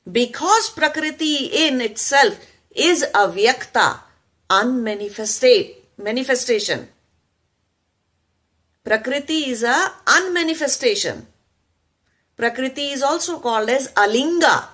Because 0.09 0.69
Prakriti 0.69 1.45
in 1.67 1.81
itself 1.81 2.39
is 2.71 3.05
Avyakta, 3.13 3.99
unmanifested 4.49 5.75
manifestation. 5.97 6.87
Prakriti 8.83 9.49
is 9.49 9.63
a 9.63 9.93
unmanifestation. 10.05 11.25
Prakriti 12.35 12.89
is 12.91 13.01
also 13.01 13.39
called 13.39 13.69
as 13.69 13.87
Alinga. 13.93 14.67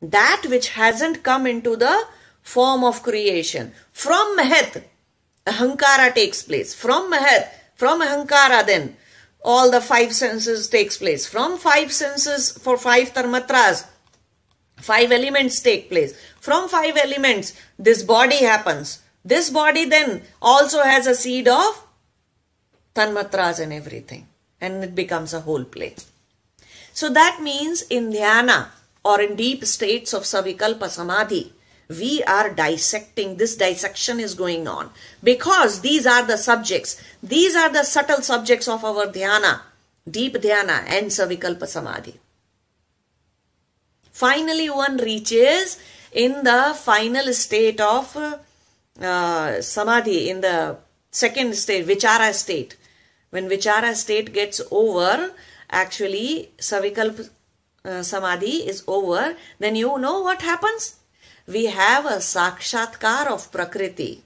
That 0.00 0.46
which 0.48 0.70
hasn't 0.70 1.22
come 1.22 1.46
into 1.46 1.76
the 1.76 2.04
form 2.42 2.84
of 2.84 3.02
creation. 3.02 3.72
From 3.92 4.38
Mahat, 4.38 4.84
Ahankara 5.46 6.14
takes 6.14 6.42
place. 6.42 6.74
From 6.74 7.12
Mahat, 7.12 7.48
from 7.74 8.00
Ahankara 8.00 8.64
then, 8.64 8.96
all 9.44 9.70
the 9.70 9.80
five 9.80 10.14
senses 10.14 10.68
takes 10.68 10.96
place. 10.96 11.26
From 11.26 11.58
five 11.58 11.92
senses 11.92 12.50
for 12.50 12.78
five 12.78 13.12
Tanmatras, 13.12 13.86
five 14.76 15.12
elements 15.12 15.60
take 15.60 15.90
place. 15.90 16.18
From 16.40 16.68
five 16.68 16.96
elements, 16.96 17.52
this 17.78 18.02
body 18.02 18.44
happens. 18.44 19.02
This 19.24 19.50
body 19.50 19.84
then 19.84 20.22
also 20.40 20.82
has 20.82 21.06
a 21.06 21.14
seed 21.14 21.48
of 21.48 21.85
tanmatras 22.96 23.60
and 23.60 23.72
everything. 23.72 24.26
And 24.60 24.82
it 24.82 24.94
becomes 24.94 25.34
a 25.34 25.40
whole 25.40 25.64
play. 25.64 25.94
So 26.92 27.10
that 27.10 27.40
means 27.42 27.82
in 27.82 28.10
dhyana 28.10 28.68
or 29.04 29.20
in 29.20 29.36
deep 29.36 29.64
states 29.64 30.14
of 30.14 30.22
savikalpa 30.22 30.88
samadhi, 30.88 31.52
we 31.88 32.22
are 32.24 32.50
dissecting, 32.52 33.36
this 33.36 33.56
dissection 33.56 34.18
is 34.18 34.34
going 34.34 34.66
on 34.66 34.90
because 35.22 35.80
these 35.82 36.06
are 36.06 36.24
the 36.26 36.36
subjects, 36.36 37.00
these 37.22 37.54
are 37.54 37.68
the 37.68 37.84
subtle 37.84 38.22
subjects 38.22 38.66
of 38.66 38.84
our 38.84 39.06
dhyana, 39.06 39.60
deep 40.10 40.34
dhyana 40.34 40.78
and 40.88 41.06
savikalpa 41.08 41.68
samadhi. 41.68 42.18
Finally, 44.10 44.70
one 44.70 44.96
reaches 44.96 45.78
in 46.12 46.42
the 46.42 46.74
final 46.82 47.32
state 47.34 47.80
of 47.80 48.16
uh, 48.16 49.60
samadhi, 49.60 50.30
in 50.30 50.40
the 50.40 50.76
second 51.10 51.54
state, 51.54 51.86
vichara 51.86 52.32
state, 52.32 52.76
when 53.36 53.50
vichara 53.50 53.94
state 53.94 54.32
gets 54.32 54.62
over, 54.70 55.30
actually 55.70 56.52
Savikalp 56.56 57.28
uh, 57.84 58.02
Samadhi 58.02 58.56
is 58.72 58.82
over, 58.88 59.36
then 59.58 59.76
you 59.76 59.98
know 59.98 60.20
what 60.20 60.40
happens? 60.40 60.96
We 61.46 61.66
have 61.66 62.06
a 62.06 62.22
sakshatkar 62.34 63.26
of 63.26 63.52
Prakriti. 63.52 64.22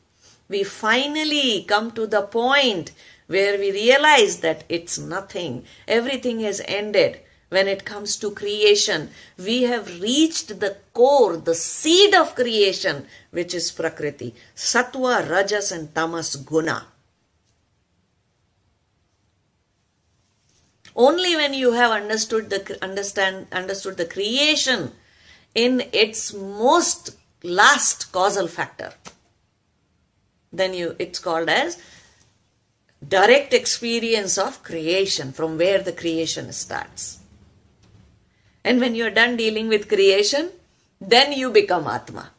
We 0.48 0.62
finally 0.62 1.64
come 1.64 1.90
to 1.92 2.06
the 2.06 2.22
point 2.22 2.92
where 3.26 3.58
we 3.58 3.72
realize 3.72 4.38
that 4.46 4.62
it's 4.68 4.96
nothing. 4.96 5.64
Everything 5.88 6.38
has 6.40 6.62
ended. 6.66 7.18
When 7.48 7.66
it 7.66 7.84
comes 7.84 8.16
to 8.18 8.30
creation, 8.30 9.10
we 9.36 9.64
have 9.64 10.00
reached 10.00 10.60
the 10.60 10.76
core, 10.94 11.36
the 11.36 11.56
seed 11.56 12.14
of 12.14 12.36
creation, 12.36 13.06
which 13.32 13.54
is 13.54 13.72
Prakriti. 13.72 14.36
Sattva, 14.54 15.28
Rajas 15.28 15.72
and 15.72 15.92
Tamas 15.92 16.36
Guna. 16.36 16.86
Only 20.96 21.36
when 21.36 21.54
you 21.54 21.72
have 21.72 21.92
understood 21.92 22.50
the 22.50 22.78
understand 22.82 23.46
understood 23.52 23.96
the 23.96 24.04
creation 24.04 24.92
in 25.54 25.84
its 25.92 26.32
most 26.32 27.16
last 27.42 28.12
causal 28.12 28.48
factor, 28.48 28.92
then 30.52 30.74
you 30.74 30.96
it's 30.98 31.18
called 31.18 31.48
as 31.48 31.78
direct 33.06 33.54
experience 33.54 34.36
of 34.36 34.62
creation 34.62 35.32
from 35.32 35.56
where 35.56 35.82
the 35.82 35.92
creation 35.92 36.52
starts. 36.52 37.20
And 38.64 38.80
when 38.80 38.94
you're 38.94 39.10
done 39.10 39.36
dealing 39.36 39.68
with 39.68 39.88
creation, 39.88 40.50
then 41.00 41.32
you 41.32 41.50
become 41.50 41.86
Atma. 41.86 42.30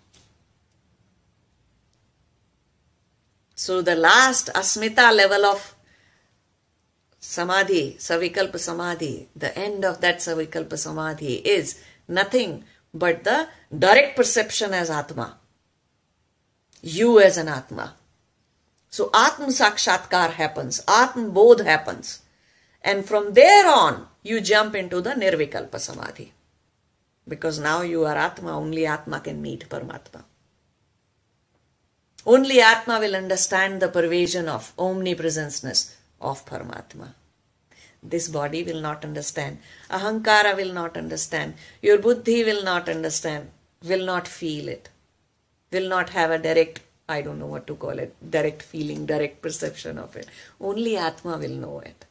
So 3.56 3.82
the 3.82 3.96
last 3.96 4.50
Asmita 4.54 5.16
level 5.16 5.46
of 5.46 5.76
samadhi, 7.22 7.96
savikalpa 8.00 8.60
samadhi, 8.60 9.30
the 9.36 9.58
end 9.58 9.86
of 9.86 10.02
that 10.02 10.18
savikalpa 10.18 10.78
samadhi 10.78 11.36
is 11.36 11.82
nothing 12.08 12.66
but 12.94 13.24
the 13.24 13.48
direct 13.78 14.18
perception 14.18 14.74
as 14.74 14.90
Atma. 14.90 15.38
You 16.82 17.20
as 17.22 17.38
an 17.38 17.48
Atma. 17.48 17.96
So 18.90 19.10
Atma 19.14 19.48
Sakshatkar 19.48 20.32
happens, 20.32 20.84
Atma 20.88 21.30
Bodh 21.30 21.64
happens. 21.64 22.22
And 22.82 23.06
from 23.06 23.34
there 23.34 23.70
on, 23.70 24.08
you 24.24 24.42
jump 24.42 24.76
into 24.76 25.00
the 25.00 25.12
Nirvikalpa 25.12 25.80
Samadhi. 25.80 26.34
Because 27.28 27.60
now 27.60 27.84
you 27.84 28.04
are 28.06 28.18
Atma, 28.18 28.58
only 28.58 28.86
Atma 28.88 29.20
can 29.22 29.42
meet 29.42 29.70
Paramatma. 29.70 30.24
Only 32.26 32.60
Atma 32.60 33.00
will 33.00 33.16
understand 33.16 33.82
the 33.82 33.88
pervasion 33.88 34.48
of 34.48 34.76
omnipresenceness 34.78 35.96
of 36.22 36.46
Paramatma. 36.46 37.14
This 38.04 38.28
body 38.30 38.64
will 38.64 38.82
not 38.82 39.04
understand. 39.04 39.60
Ahankara 39.90 40.56
will 40.56 40.74
not 40.74 40.96
understand. 40.98 41.56
Your 41.82 41.98
buddhi 41.98 42.44
will 42.44 42.64
not 42.64 42.90
understand, 42.90 43.50
will 43.84 44.06
not 44.06 44.28
feel 44.28 44.70
it, 44.70 44.90
will 45.72 45.90
not 45.90 46.10
have 46.12 46.32
a 46.32 46.40
direct 46.40 46.82
I 47.12 47.22
don't 47.22 47.40
know 47.40 47.48
what 47.48 47.68
to 47.68 47.76
call 47.76 48.00
it, 48.00 48.16
direct 48.30 48.62
feeling, 48.62 49.06
direct 49.06 49.42
perception 49.42 49.98
of 49.98 50.16
it. 50.16 50.28
Only 50.60 50.96
Atma 50.96 51.38
will 51.38 51.58
know 51.64 51.80
it. 51.80 52.06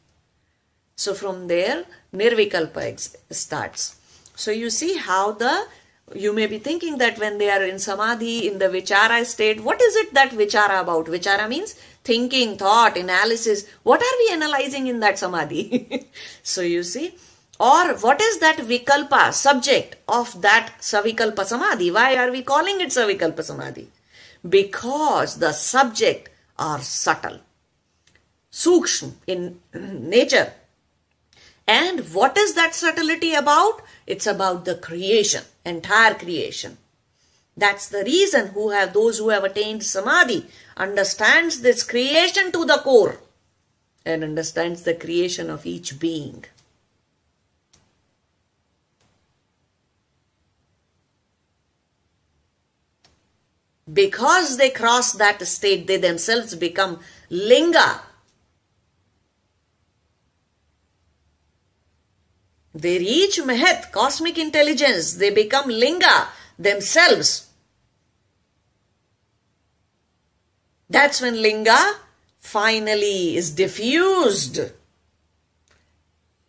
So 0.94 1.14
from 1.14 1.48
there, 1.48 1.84
Nirvikalpa 2.14 3.16
starts. 3.30 3.96
So 4.34 4.50
you 4.50 4.68
see 4.68 4.96
how 4.98 5.32
the, 5.32 5.66
you 6.14 6.34
may 6.34 6.46
be 6.46 6.58
thinking 6.58 6.98
that 6.98 7.18
when 7.18 7.38
they 7.38 7.48
are 7.48 7.64
in 7.64 7.78
Samadhi, 7.78 8.46
in 8.46 8.58
the 8.58 8.66
Vichara 8.66 9.24
state, 9.24 9.62
what 9.62 9.80
is 9.80 9.96
it 9.96 10.12
that 10.12 10.32
Vichara 10.32 10.82
about? 10.82 11.06
Vichara 11.06 11.48
means 11.48 11.80
thinking, 12.04 12.56
thought, 12.56 12.96
analysis. 12.96 13.66
What 13.82 14.02
are 14.02 14.18
we 14.18 14.32
analyzing 14.32 14.86
in 14.86 15.00
that 15.00 15.18
Samadhi? 15.18 16.06
so 16.42 16.60
you 16.62 16.82
see, 16.82 17.14
or 17.58 17.94
what 17.98 18.20
is 18.20 18.38
that 18.38 18.56
Vikalpa, 18.56 19.32
subject 19.32 19.96
of 20.08 20.40
that 20.42 20.74
Savikalpa 20.80 21.44
Samadhi? 21.44 21.90
Why 21.90 22.16
are 22.16 22.30
we 22.30 22.42
calling 22.42 22.80
it 22.80 22.88
Savikalpa 22.88 23.42
Samadhi? 23.42 23.88
because 24.48 25.38
the 25.38 25.52
subject 25.52 26.30
are 26.58 26.80
subtle, 26.80 27.40
sukshma 28.50 29.12
in 29.26 29.60
nature. 29.74 30.52
And 31.66 32.00
what 32.12 32.36
is 32.36 32.54
that 32.54 32.74
subtlety 32.74 33.34
about? 33.34 33.82
It's 34.06 34.26
about 34.26 34.64
the 34.64 34.74
creation, 34.74 35.44
entire 35.64 36.14
creation. 36.14 36.78
That's 37.56 37.88
the 37.88 38.04
reason 38.04 38.48
who 38.48 38.70
have 38.70 38.92
those 38.92 39.18
who 39.18 39.28
have 39.30 39.44
attained 39.44 39.82
samadhi 39.82 40.46
understands 40.76 41.60
this 41.60 41.82
creation 41.82 42.52
to 42.52 42.64
the 42.64 42.78
core 42.78 43.20
and 44.04 44.24
understands 44.24 44.82
the 44.82 44.94
creation 44.94 45.50
of 45.50 45.66
each 45.66 45.98
being. 45.98 46.44
because 53.92 54.56
they 54.56 54.70
cross 54.70 55.12
that 55.12 55.44
state, 55.46 55.86
they 55.86 55.96
themselves 55.96 56.54
become 56.54 57.00
linga. 57.28 58.02
They 62.74 62.98
reach 62.98 63.40
Mahat, 63.40 63.90
cosmic 63.90 64.38
intelligence, 64.38 65.14
they 65.14 65.30
become 65.30 65.68
linga 65.68 66.28
themselves. 66.60 67.48
That's 70.88 71.20
when 71.20 71.40
linga 71.40 71.78
finally 72.40 73.36
is 73.36 73.50
diffused 73.50 74.60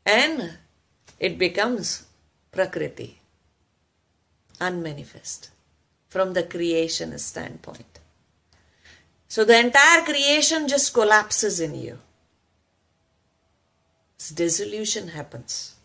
and 0.06 0.58
it 1.20 1.38
becomes 1.38 2.08
prakriti, 2.52 3.20
unmanifest 4.60 5.50
from 6.10 6.34
the 6.34 6.44
creation 6.44 7.18
standpoint. 7.18 8.00
So 9.28 9.46
the 9.46 9.60
entire 9.60 10.02
creation 10.04 10.68
just 10.68 10.94
collapses 10.94 11.60
in 11.60 11.76
you. 11.76 12.00
Dissolution 14.34 15.10
happens. 15.10 15.76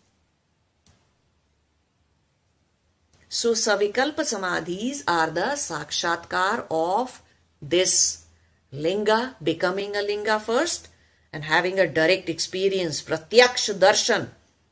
So 3.37 3.53
Savikalpa 3.53 4.25
Samadhis 4.25 5.03
are 5.07 5.29
the 5.29 5.57
Sakshatkar 5.63 6.65
of 6.71 7.21
this 7.61 8.25
Linga, 8.73 9.37
becoming 9.43 9.95
a 9.95 10.01
Linga 10.01 10.41
first 10.41 10.89
and 11.35 11.45
having 11.45 11.79
a 11.79 11.87
direct 11.87 12.31
experience, 12.31 13.03
Pratyaksha 13.03 13.75
Darshan, 13.75 14.29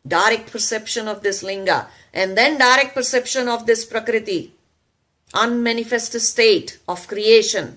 direct 0.08 0.50
perception 0.50 1.08
of 1.08 1.22
this 1.22 1.42
Linga 1.42 1.88
and 2.14 2.38
then 2.38 2.56
direct 2.56 2.94
perception 2.94 3.48
of 3.48 3.66
this 3.66 3.84
Prakriti 3.84 4.54
unmanifest 5.34 6.18
state 6.18 6.78
of 6.88 7.06
creation. 7.06 7.76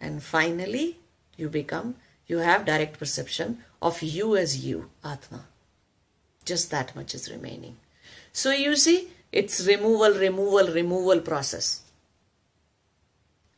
And 0.00 0.22
finally, 0.22 0.96
you 1.36 1.50
become, 1.50 1.96
you 2.26 2.38
have 2.38 2.64
direct 2.64 2.98
perception 2.98 3.58
of 3.82 4.00
you 4.00 4.34
as 4.34 4.64
you, 4.64 4.88
Atma. 5.04 5.44
Just 6.46 6.70
that 6.70 6.96
much 6.96 7.14
is 7.14 7.30
remaining. 7.30 7.76
So 8.32 8.50
you 8.50 8.76
see, 8.76 9.10
it's 9.32 9.66
removal, 9.66 10.12
removal, 10.12 10.72
removal 10.72 11.20
process. 11.20 11.82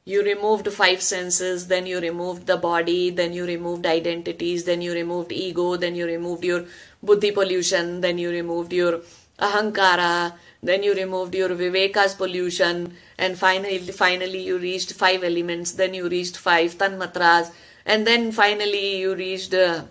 You 0.04 0.24
removed 0.24 0.66
five 0.72 1.00
senses, 1.00 1.68
then 1.68 1.86
you 1.86 2.00
removed 2.00 2.46
the 2.46 2.56
body, 2.56 3.10
then 3.10 3.32
you 3.32 3.46
removed 3.46 3.86
identities, 3.86 4.64
then 4.64 4.82
you 4.82 4.92
removed 4.92 5.30
ego, 5.30 5.76
then 5.76 5.94
you 5.94 6.06
removed 6.06 6.44
your 6.44 6.64
buddhi 7.02 7.30
pollution, 7.30 8.00
then 8.00 8.18
you 8.18 8.30
removed 8.30 8.72
your 8.72 9.00
ahankara, 9.38 10.34
then 10.60 10.82
you 10.82 10.94
removed 10.94 11.34
your 11.34 11.50
viveka's 11.50 12.14
pollution, 12.14 12.96
and 13.16 13.38
finally, 13.38 13.78
finally 13.78 14.42
you 14.42 14.58
reached 14.58 14.92
five 14.92 15.22
elements, 15.22 15.72
then 15.72 15.94
you 15.94 16.08
reached 16.08 16.36
five 16.36 16.76
tanmatras, 16.76 17.52
and 17.86 18.06
then 18.06 18.32
finally 18.32 18.98
you 18.98 19.14
reached 19.14 19.54
uh, 19.54 19.84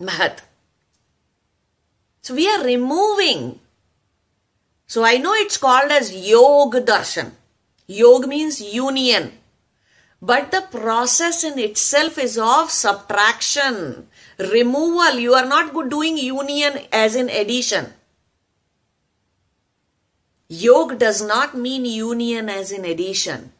mahat. 0.00 0.40
So 2.20 2.34
we 2.34 2.48
are 2.48 2.62
removing. 2.62 3.60
So 4.94 5.02
I 5.02 5.16
know 5.16 5.34
it's 5.34 5.56
called 5.56 5.90
as 5.90 6.14
yoga 6.14 6.80
darshan. 6.80 7.32
Yoga 7.88 8.28
means 8.28 8.60
union. 8.60 9.32
But 10.22 10.52
the 10.52 10.60
process 10.70 11.42
in 11.42 11.58
itself 11.58 12.16
is 12.16 12.38
of 12.38 12.70
subtraction, 12.70 14.06
removal. 14.38 15.18
You 15.18 15.34
are 15.34 15.46
not 15.46 15.74
doing 15.90 16.16
union 16.16 16.78
as 16.92 17.16
in 17.16 17.28
addition. 17.28 17.92
Yoga 20.46 20.94
does 20.94 21.20
not 21.20 21.56
mean 21.56 21.84
union 21.84 22.48
as 22.48 22.70
in 22.70 22.84
addition. 22.84 23.50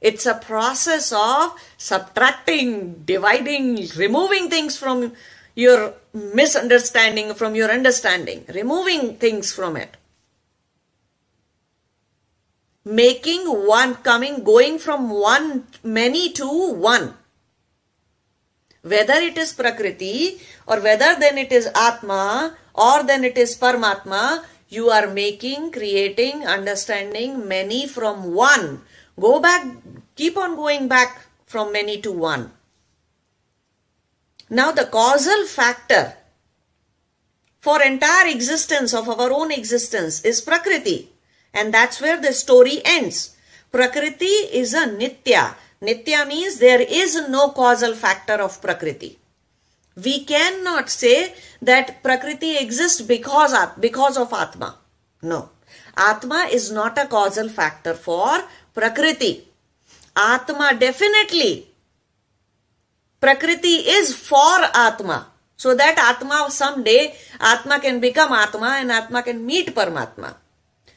It's 0.00 0.26
a 0.26 0.34
process 0.34 1.10
of 1.10 1.58
subtracting, 1.76 3.02
dividing, 3.04 3.88
removing 3.96 4.48
things 4.48 4.78
from 4.78 5.14
your 5.56 5.94
misunderstanding, 6.34 7.34
from 7.34 7.54
your 7.54 7.70
understanding, 7.70 8.44
removing 8.54 9.16
things 9.16 9.52
from 9.52 9.76
it. 9.76 9.96
Making 12.84 13.44
one, 13.66 13.96
coming, 13.96 14.44
going 14.44 14.78
from 14.78 15.10
one, 15.10 15.66
many 15.82 16.32
to 16.32 16.72
one. 16.72 17.14
Whether 18.82 19.14
it 19.14 19.36
is 19.36 19.52
Prakriti 19.52 20.40
or 20.66 20.80
whether 20.80 21.16
then 21.18 21.36
it 21.36 21.52
is 21.52 21.68
Atma 21.74 22.56
or 22.74 23.02
then 23.02 23.24
it 23.24 23.36
is 23.36 23.56
Paramatma, 23.56 24.44
you 24.68 24.88
are 24.90 25.08
making, 25.08 25.72
creating, 25.72 26.46
understanding 26.46 27.46
many 27.48 27.86
from 27.86 28.34
one. 28.34 28.82
Go 29.18 29.40
back, 29.40 29.66
keep 30.14 30.36
on 30.36 30.56
going 30.56 30.88
back 30.88 31.26
from 31.46 31.72
many 31.72 32.00
to 32.02 32.12
one. 32.12 32.52
Now 34.50 34.72
the 34.72 34.86
causal 34.86 35.46
factor 35.46 36.14
for 37.60 37.82
entire 37.82 38.28
existence 38.28 38.94
of 38.94 39.08
our 39.08 39.30
own 39.32 39.52
existence 39.52 40.24
is 40.24 40.40
Prakriti. 40.40 41.10
And 41.52 41.72
that's 41.74 42.00
where 42.00 42.20
the 42.20 42.32
story 42.32 42.80
ends. 42.84 43.36
Prakriti 43.70 44.24
is 44.24 44.74
a 44.74 44.86
Nitya. 44.86 45.54
Nitya 45.82 46.26
means 46.26 46.58
there 46.58 46.80
is 46.80 47.28
no 47.28 47.50
causal 47.50 47.94
factor 47.94 48.34
of 48.34 48.60
Prakriti. 48.60 49.18
We 49.96 50.24
cannot 50.24 50.88
say 50.88 51.34
that 51.60 52.02
Prakriti 52.02 52.56
exists 52.56 53.02
because, 53.02 53.54
because 53.78 54.16
of 54.16 54.32
Atma. 54.32 54.78
No. 55.22 55.50
Atma 55.96 56.48
is 56.50 56.70
not 56.70 56.96
a 56.96 57.06
causal 57.06 57.48
factor 57.48 57.94
for 57.94 58.44
Prakriti. 58.74 59.48
Atma 60.16 60.76
definitely. 60.78 61.67
Prakriti 63.20 63.76
is 63.98 64.14
for 64.14 64.58
Atma. 64.74 65.28
So 65.56 65.74
that 65.74 65.98
Atma 65.98 66.50
someday, 66.50 67.14
Atma 67.40 67.80
can 67.80 67.98
become 68.00 68.32
Atma 68.32 68.76
and 68.80 68.92
Atma 68.92 69.22
can 69.22 69.44
meet 69.44 69.74
Paramatma. 69.74 70.36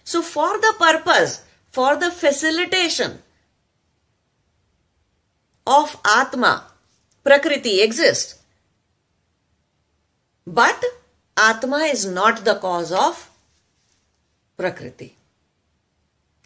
So 0.04 0.22
for 0.22 0.60
the 0.60 0.74
purpose, 0.78 1.44
for 1.72 1.96
the 1.96 2.12
facilitation 2.12 3.20
of 5.66 5.98
Atma, 6.06 6.66
Prakriti 7.24 7.82
exists. 7.82 8.40
But 10.46 10.84
Atma 11.38 11.80
is 11.80 12.06
not 12.06 12.46
the 12.46 12.56
cause 12.56 12.92
of 12.92 13.30
Prakriti. 14.58 15.16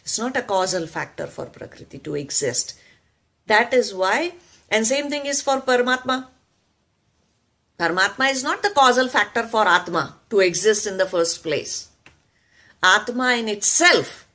It's 0.00 0.18
not 0.18 0.36
a 0.36 0.42
causal 0.42 0.86
factor 0.86 1.26
for 1.26 1.46
Prakriti 1.46 1.98
to 1.98 2.14
exist. 2.14 2.78
That 3.46 3.74
is 3.74 3.92
why, 3.92 4.34
and 4.70 4.86
same 4.86 5.10
thing 5.10 5.26
is 5.26 5.42
for 5.42 5.60
Paramatma. 5.60 6.28
Paramatma 7.78 8.30
is 8.30 8.42
not 8.42 8.62
the 8.62 8.70
causal 8.70 9.08
factor 9.08 9.42
for 9.44 9.66
Atma 9.68 10.16
to 10.30 10.40
exist 10.40 10.86
in 10.86 10.96
the 10.96 11.06
first 11.06 11.42
place. 11.42 11.88
Atma 12.82 13.34
in 13.34 13.48
itself 13.48 14.26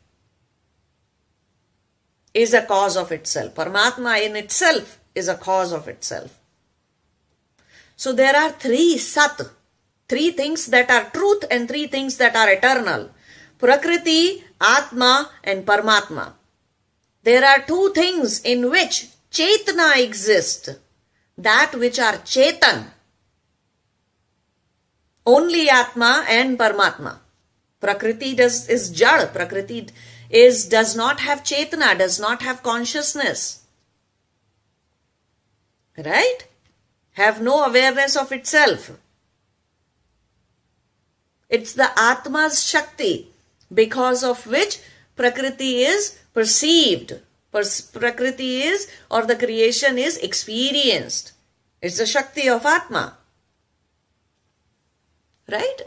is 2.34 2.54
a 2.54 2.62
cause 2.62 2.96
of 2.96 3.12
itself. 3.12 3.56
Paramatma 3.56 4.24
in 4.24 4.36
itself 4.36 5.00
is 5.16 5.28
a 5.28 5.36
cause 5.36 5.74
of 5.74 5.88
itself. 5.88 6.38
So 7.96 8.14
there 8.14 8.36
are 8.36 8.52
three 8.52 8.98
sat, 8.98 9.42
three 10.08 10.32
things 10.32 10.68
that 10.68 10.90
are 10.90 11.10
truth 11.10 11.44
and 11.52 11.68
three 11.68 11.88
things 11.88 12.18
that 12.18 12.36
are 12.36 12.50
eternal. 12.52 13.10
Prakriti, 13.58 14.44
Atma 14.60 15.30
and 15.44 15.66
Paramatma. 15.66 16.34
there 17.24 17.46
are 17.46 17.62
two 17.62 17.92
things 17.94 18.42
in 18.42 18.70
which 18.70 19.08
Chetna 19.32 20.04
exists. 20.04 20.70
That 21.38 21.74
which 21.76 21.98
are 22.00 22.18
Chetan. 22.18 22.88
Only 25.26 25.70
Atma 25.70 26.26
and 26.28 26.60
Paramatma. 26.60 27.20
Prakriti 27.80 28.36
does, 28.36 28.68
is 28.70 28.90
Jad. 28.90 29.34
Prakriti 29.34 29.88
is, 30.30 30.68
does 30.68 30.96
not 30.96 31.22
have 31.22 31.44
Chetna, 31.44 31.98
does 31.98 32.20
not 32.20 32.42
have 32.42 32.62
consciousness. 32.62 33.64
Right? 35.98 36.40
Have 37.14 37.42
no 37.42 37.64
awareness 37.64 38.16
of 38.16 38.32
itself. 38.32 38.92
It's 41.50 41.74
the 41.74 41.92
Atma's 41.98 42.66
Shakti 42.68 43.28
because 43.74 44.24
of 44.24 44.48
which 44.48 44.80
Prakriti 45.16 45.84
is 45.84 46.20
perceived. 46.34 47.20
Prakriti 47.52 48.62
is 48.62 48.88
or 49.10 49.26
the 49.26 49.36
creation 49.36 49.98
is 49.98 50.18
experienced. 50.18 51.34
It's 51.82 51.98
the 51.98 52.06
Shakti 52.06 52.48
of 52.48 52.66
Atma. 52.66 53.18
Right? 55.50 55.82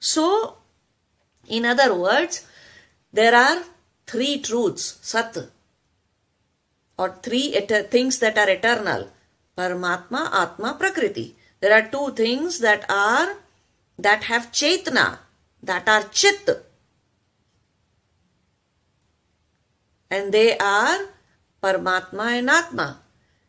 So, 0.00 0.56
in 1.48 1.64
other 1.64 1.94
words, 1.94 2.46
there 3.12 3.34
are 3.34 3.62
three 4.06 4.38
truths, 4.40 4.98
Sat, 5.02 5.36
or 6.98 7.18
three 7.22 7.52
things 7.90 8.18
that 8.18 8.36
are 8.38 8.48
eternal. 8.48 9.08
Paramatma, 9.56 10.32
Atma, 10.32 10.76
Prakriti. 10.78 11.36
There 11.60 11.74
are 11.74 11.88
two 11.88 12.12
things 12.14 12.60
that 12.60 12.90
are, 12.90 13.36
that 13.98 14.24
have 14.24 14.50
Chetna, 14.50 15.18
that 15.62 15.88
are 15.88 16.04
Chit. 16.04 16.69
And 20.10 20.32
they 20.32 20.58
are 20.58 20.98
Paramatma 21.62 22.38
and 22.38 22.50
Atma. 22.50 23.00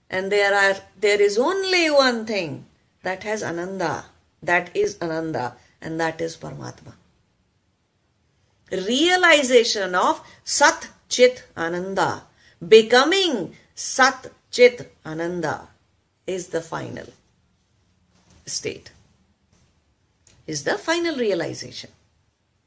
And 0.10 0.32
there 0.32 0.54
are, 0.54 0.78
there 1.00 1.22
is 1.22 1.38
only 1.38 1.90
one 1.90 2.26
thing 2.26 2.66
that 3.04 3.24
has 3.24 3.42
Ananda. 3.42 4.06
That 4.44 4.76
is 4.76 4.98
Ananda. 5.02 5.56
And 5.82 6.00
that 6.00 6.22
is 6.22 6.38
Paramatma 6.38 6.94
realization 8.72 9.96
of 9.96 10.22
Sat 10.44 10.90
Chit 11.10 11.44
Ananda. 11.58 12.24
Becoming 12.66 13.56
Sat 13.76 14.32
Chit 14.50 14.94
Ananda 15.06 15.68
is 16.26 16.48
the 16.48 16.62
final 16.62 17.08
state, 18.46 18.92
is 20.48 20.64
the 20.64 20.78
final 20.78 21.16
realization. 21.18 21.90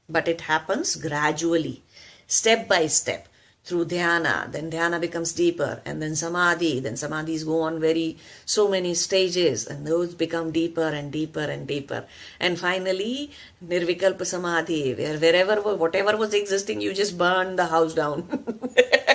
But 0.09 0.29
it 0.29 0.43
happens 0.43 0.97
gradually, 0.97 1.83
step 2.27 2.69
by 2.69 2.87
step 2.89 3.29
through 3.65 3.87
dhyana, 3.87 4.51
then 4.53 4.71
dhyana 4.71 5.01
becomes 5.01 5.33
deeper, 5.33 5.81
and 5.87 6.03
then 6.03 6.15
samadhi, 6.15 6.81
then 6.81 6.95
samadhis 6.95 7.45
go 7.47 7.63
on 7.63 7.81
very 7.81 8.19
so 8.45 8.69
many 8.69 8.95
stages, 8.95 9.67
and 9.67 9.87
those 9.87 10.15
become 10.15 10.51
deeper 10.53 10.89
and 10.89 11.11
deeper 11.11 11.41
and 11.41 11.67
deeper. 11.67 12.05
And 12.39 12.59
finally, 12.59 13.31
nirvikalpa 13.67 14.27
samadhi, 14.27 14.95
where 14.95 15.19
wherever 15.19 15.57
whatever 15.77 16.17
was 16.17 16.35
existing, 16.35 16.83
you 16.83 16.93
just 16.93 17.17
burn 17.17 17.57
the 17.57 17.67
house 17.67 17.95
down. 17.95 18.29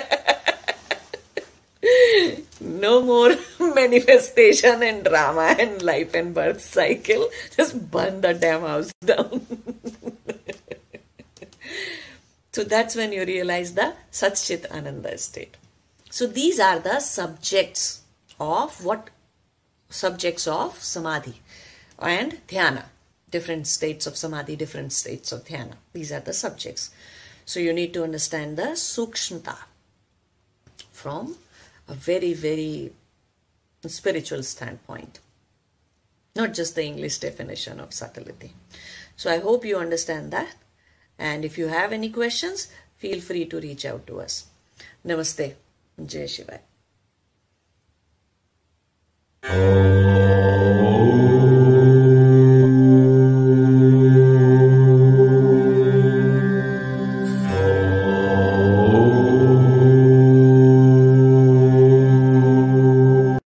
no 2.60 3.02
more 3.02 3.36
manifestation 3.74 4.82
and 4.82 5.04
drama 5.04 5.54
and 5.58 5.82
life 5.82 6.14
and 6.14 6.34
birth 6.34 6.60
cycle. 6.60 7.28
Just 7.56 7.90
burn 7.90 8.20
the 8.20 8.34
damn 8.34 8.62
house 8.62 8.92
down. 9.04 9.46
So 12.52 12.64
that's 12.64 12.96
when 12.96 13.12
you 13.12 13.24
realize 13.24 13.74
the 13.74 13.94
Satchit 14.10 14.70
Ananda 14.70 15.16
state. 15.18 15.56
So 16.10 16.26
these 16.26 16.58
are 16.58 16.80
the 16.80 17.00
subjects 17.00 18.02
of 18.38 18.84
what? 18.84 19.10
Subjects 19.88 20.46
of 20.46 20.82
Samadhi 20.82 21.40
and 21.98 22.40
Dhyana. 22.48 22.84
Different 23.30 23.68
states 23.68 24.06
of 24.06 24.16
Samadhi, 24.16 24.56
different 24.56 24.92
states 24.92 25.30
of 25.30 25.44
Dhyana. 25.44 25.74
These 25.92 26.10
are 26.10 26.20
the 26.20 26.32
subjects. 26.32 26.90
So 27.44 27.60
you 27.60 27.72
need 27.72 27.94
to 27.94 28.02
understand 28.02 28.56
the 28.56 28.74
Sukshmata 28.74 29.56
from 30.90 31.36
a 31.88 31.94
very, 31.94 32.32
very 32.32 32.92
spiritual 33.86 34.42
standpoint. 34.42 35.20
Not 36.36 36.54
just 36.54 36.74
the 36.74 36.84
English 36.84 37.18
definition 37.18 37.80
of 37.80 37.94
subtlety. 37.94 38.54
So 39.16 39.30
I 39.30 39.38
hope 39.38 39.64
you 39.64 39.76
understand 39.76 40.32
that. 40.32 40.54
And 41.20 41.44
if 41.44 41.58
you 41.58 41.68
have 41.68 41.92
any 41.92 42.08
questions, 42.08 42.68
feel 42.96 43.20
free 43.20 43.44
to 43.44 43.60
reach 43.60 43.84
out 43.84 44.06
to 44.06 44.20
us. 44.20 44.46
Namaste. 45.06 45.54
Jai 46.06 46.24
Shivaya. 46.24 46.60